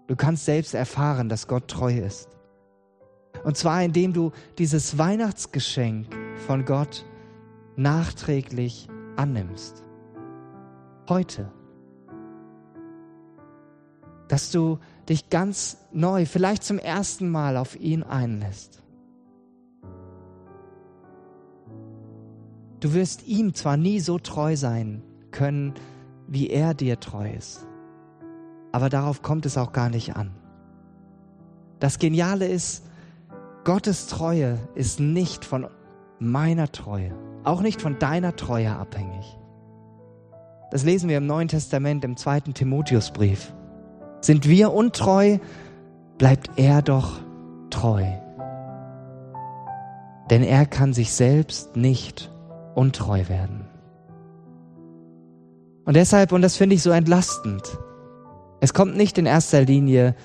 Du 0.06 0.16
kannst 0.16 0.44
selbst 0.44 0.74
erfahren, 0.74 1.28
dass 1.28 1.48
Gott 1.48 1.68
treu 1.68 1.96
ist. 1.98 2.28
Und 3.44 3.56
zwar 3.56 3.82
indem 3.82 4.12
du 4.12 4.32
dieses 4.58 4.98
Weihnachtsgeschenk 4.98 6.06
von 6.46 6.64
Gott 6.64 7.04
nachträglich 7.76 8.88
annimmst. 9.16 9.84
Heute. 11.08 11.50
Dass 14.28 14.50
du 14.50 14.78
dich 15.08 15.30
ganz 15.30 15.78
neu, 15.92 16.26
vielleicht 16.26 16.64
zum 16.64 16.78
ersten 16.78 17.30
Mal 17.30 17.56
auf 17.56 17.78
ihn 17.78 18.02
einlässt. 18.02 18.82
Du 22.80 22.92
wirst 22.92 23.26
ihm 23.26 23.54
zwar 23.54 23.76
nie 23.76 24.00
so 24.00 24.18
treu 24.18 24.56
sein 24.56 25.02
können, 25.30 25.74
wie 26.28 26.50
er 26.50 26.74
dir 26.74 27.00
treu 27.00 27.30
ist, 27.30 27.66
aber 28.72 28.88
darauf 28.88 29.22
kommt 29.22 29.46
es 29.46 29.56
auch 29.56 29.72
gar 29.72 29.88
nicht 29.88 30.16
an. 30.16 30.34
Das 31.78 31.98
Geniale 31.98 32.46
ist, 32.46 32.84
Gottes 33.64 34.06
Treue 34.06 34.58
ist 34.74 35.00
nicht 35.00 35.44
von 35.44 35.66
meiner 36.18 36.70
Treue, 36.70 37.12
auch 37.46 37.62
nicht 37.62 37.80
von 37.80 37.98
deiner 37.98 38.36
Treue 38.36 38.74
abhängig. 38.74 39.38
Das 40.70 40.84
lesen 40.84 41.08
wir 41.08 41.18
im 41.18 41.26
Neuen 41.26 41.48
Testament 41.48 42.04
im 42.04 42.16
zweiten 42.16 42.54
Timotheusbrief. 42.54 43.54
Sind 44.20 44.48
wir 44.48 44.72
untreu, 44.72 45.38
bleibt 46.18 46.50
er 46.56 46.82
doch 46.82 47.20
treu. 47.70 48.04
Denn 50.28 50.42
er 50.42 50.66
kann 50.66 50.92
sich 50.92 51.12
selbst 51.12 51.76
nicht 51.76 52.32
untreu 52.74 53.28
werden. 53.28 53.66
Und 55.84 55.94
deshalb, 55.94 56.32
und 56.32 56.42
das 56.42 56.56
finde 56.56 56.74
ich 56.74 56.82
so 56.82 56.90
entlastend, 56.90 57.62
es 58.60 58.74
kommt 58.74 58.96
nicht 58.96 59.18
in 59.18 59.26
erster 59.26 59.62
Linie 59.62 60.16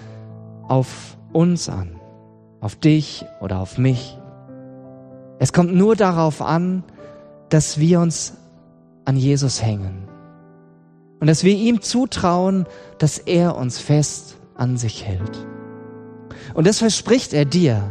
auf 0.68 1.18
uns 1.34 1.70
an, 1.70 2.00
auf 2.62 2.76
dich 2.76 3.26
oder 3.42 3.60
auf 3.60 3.78
mich. 3.78 4.18
Es 5.38 5.54
kommt 5.54 5.76
nur 5.76 5.96
darauf 5.96 6.42
an, 6.42 6.84
dass 7.52 7.80
wir 7.80 8.00
uns 8.00 8.34
an 9.06 9.18
Jesus 9.18 9.62
hängen 9.62 10.08
und 11.20 11.28
dass 11.28 11.44
wir 11.44 11.54
ihm 11.54 11.82
zutrauen, 11.82 12.66
dass 12.98 13.20
er 13.20 13.56
uns 13.58 13.78
fest 13.78 14.38
an 14.56 14.78
sich 14.78 15.06
hält. 15.06 15.46
Und 16.54 16.66
das 16.66 16.80
verspricht 16.80 17.34
er 17.34 17.46
dir. 17.46 17.84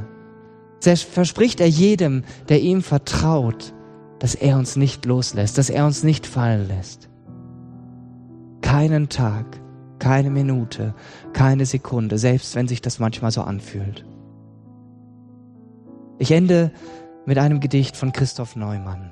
Das 0.83 1.03
verspricht 1.03 1.61
er 1.61 1.68
jedem, 1.68 2.25
der 2.49 2.62
ihm 2.62 2.83
vertraut, 2.83 3.75
dass 4.18 4.35
er 4.35 4.57
uns 4.57 4.77
nicht 4.77 5.05
loslässt, 5.05 5.59
dass 5.59 5.68
er 5.68 5.85
uns 5.85 6.03
nicht 6.03 6.27
fallen 6.27 6.66
lässt. 6.66 7.11
Keinen 8.62 9.11
Tag, 9.11 9.61
keine 9.99 10.31
Minute, 10.31 10.94
keine 11.35 11.66
Sekunde, 11.66 12.16
selbst 12.16 12.55
wenn 12.55 12.66
sich 12.66 12.81
das 12.81 12.99
manchmal 12.99 13.31
so 13.31 13.42
anfühlt. 13.42 14.07
Ich 16.18 16.31
ende 16.31 16.73
mit 17.27 17.37
einem 17.37 17.61
Gedicht 17.61 17.96
von 17.96 18.12
Christoph 18.12 18.57
Neumann. 18.57 19.11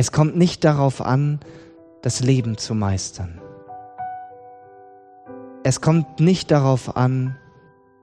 Es 0.00 0.12
kommt 0.12 0.36
nicht 0.36 0.62
darauf 0.62 1.04
an, 1.04 1.40
das 2.02 2.20
Leben 2.20 2.56
zu 2.56 2.76
meistern. 2.76 3.40
Es 5.64 5.80
kommt 5.80 6.20
nicht 6.20 6.52
darauf 6.52 6.96
an, 6.96 7.36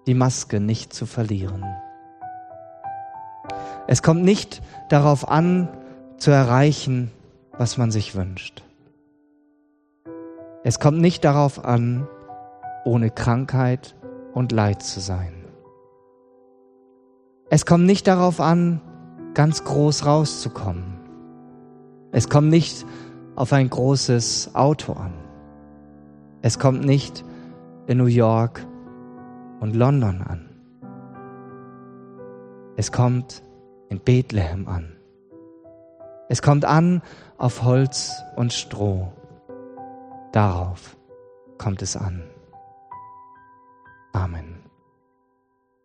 die 0.05 0.13
Maske 0.13 0.59
nicht 0.59 0.91
zu 0.91 1.05
verlieren. 1.05 1.63
Es 3.87 4.03
kommt 4.03 4.23
nicht 4.23 4.61
darauf 4.89 5.29
an, 5.29 5.69
zu 6.17 6.31
erreichen, 6.31 7.11
was 7.57 7.77
man 7.77 7.91
sich 7.91 8.13
wünscht. 8.13 8.61
Es 10.65 10.81
kommt 10.81 10.99
nicht 10.99 11.23
darauf 11.23 11.63
an, 11.63 12.09
ohne 12.83 13.09
Krankheit 13.09 13.95
und 14.33 14.51
Leid 14.51 14.83
zu 14.83 14.99
sein. 14.99 15.31
Es 17.49 17.65
kommt 17.65 17.85
nicht 17.85 18.05
darauf 18.05 18.41
an, 18.41 18.81
ganz 19.33 19.63
groß 19.63 20.05
rauszukommen. 20.05 20.94
Es 22.15 22.29
kommt 22.29 22.47
nicht 22.49 22.85
auf 23.35 23.51
ein 23.51 23.69
großes 23.69 24.55
Auto 24.55 24.93
an. 24.93 25.11
Es 26.41 26.57
kommt 26.59 26.85
nicht 26.85 27.25
in 27.87 27.97
New 27.97 28.05
York 28.05 28.65
und 29.59 29.75
London 29.75 30.21
an. 30.21 30.49
Es 32.77 32.93
kommt 32.93 33.43
in 33.89 33.99
Bethlehem 33.99 34.65
an. 34.69 34.95
Es 36.29 36.41
kommt 36.41 36.63
an 36.63 37.01
auf 37.37 37.63
Holz 37.63 38.13
und 38.37 38.53
Stroh. 38.53 39.11
Darauf 40.31 40.95
kommt 41.57 41.81
es 41.81 41.97
an. 41.97 42.23
Amen. 44.13 44.64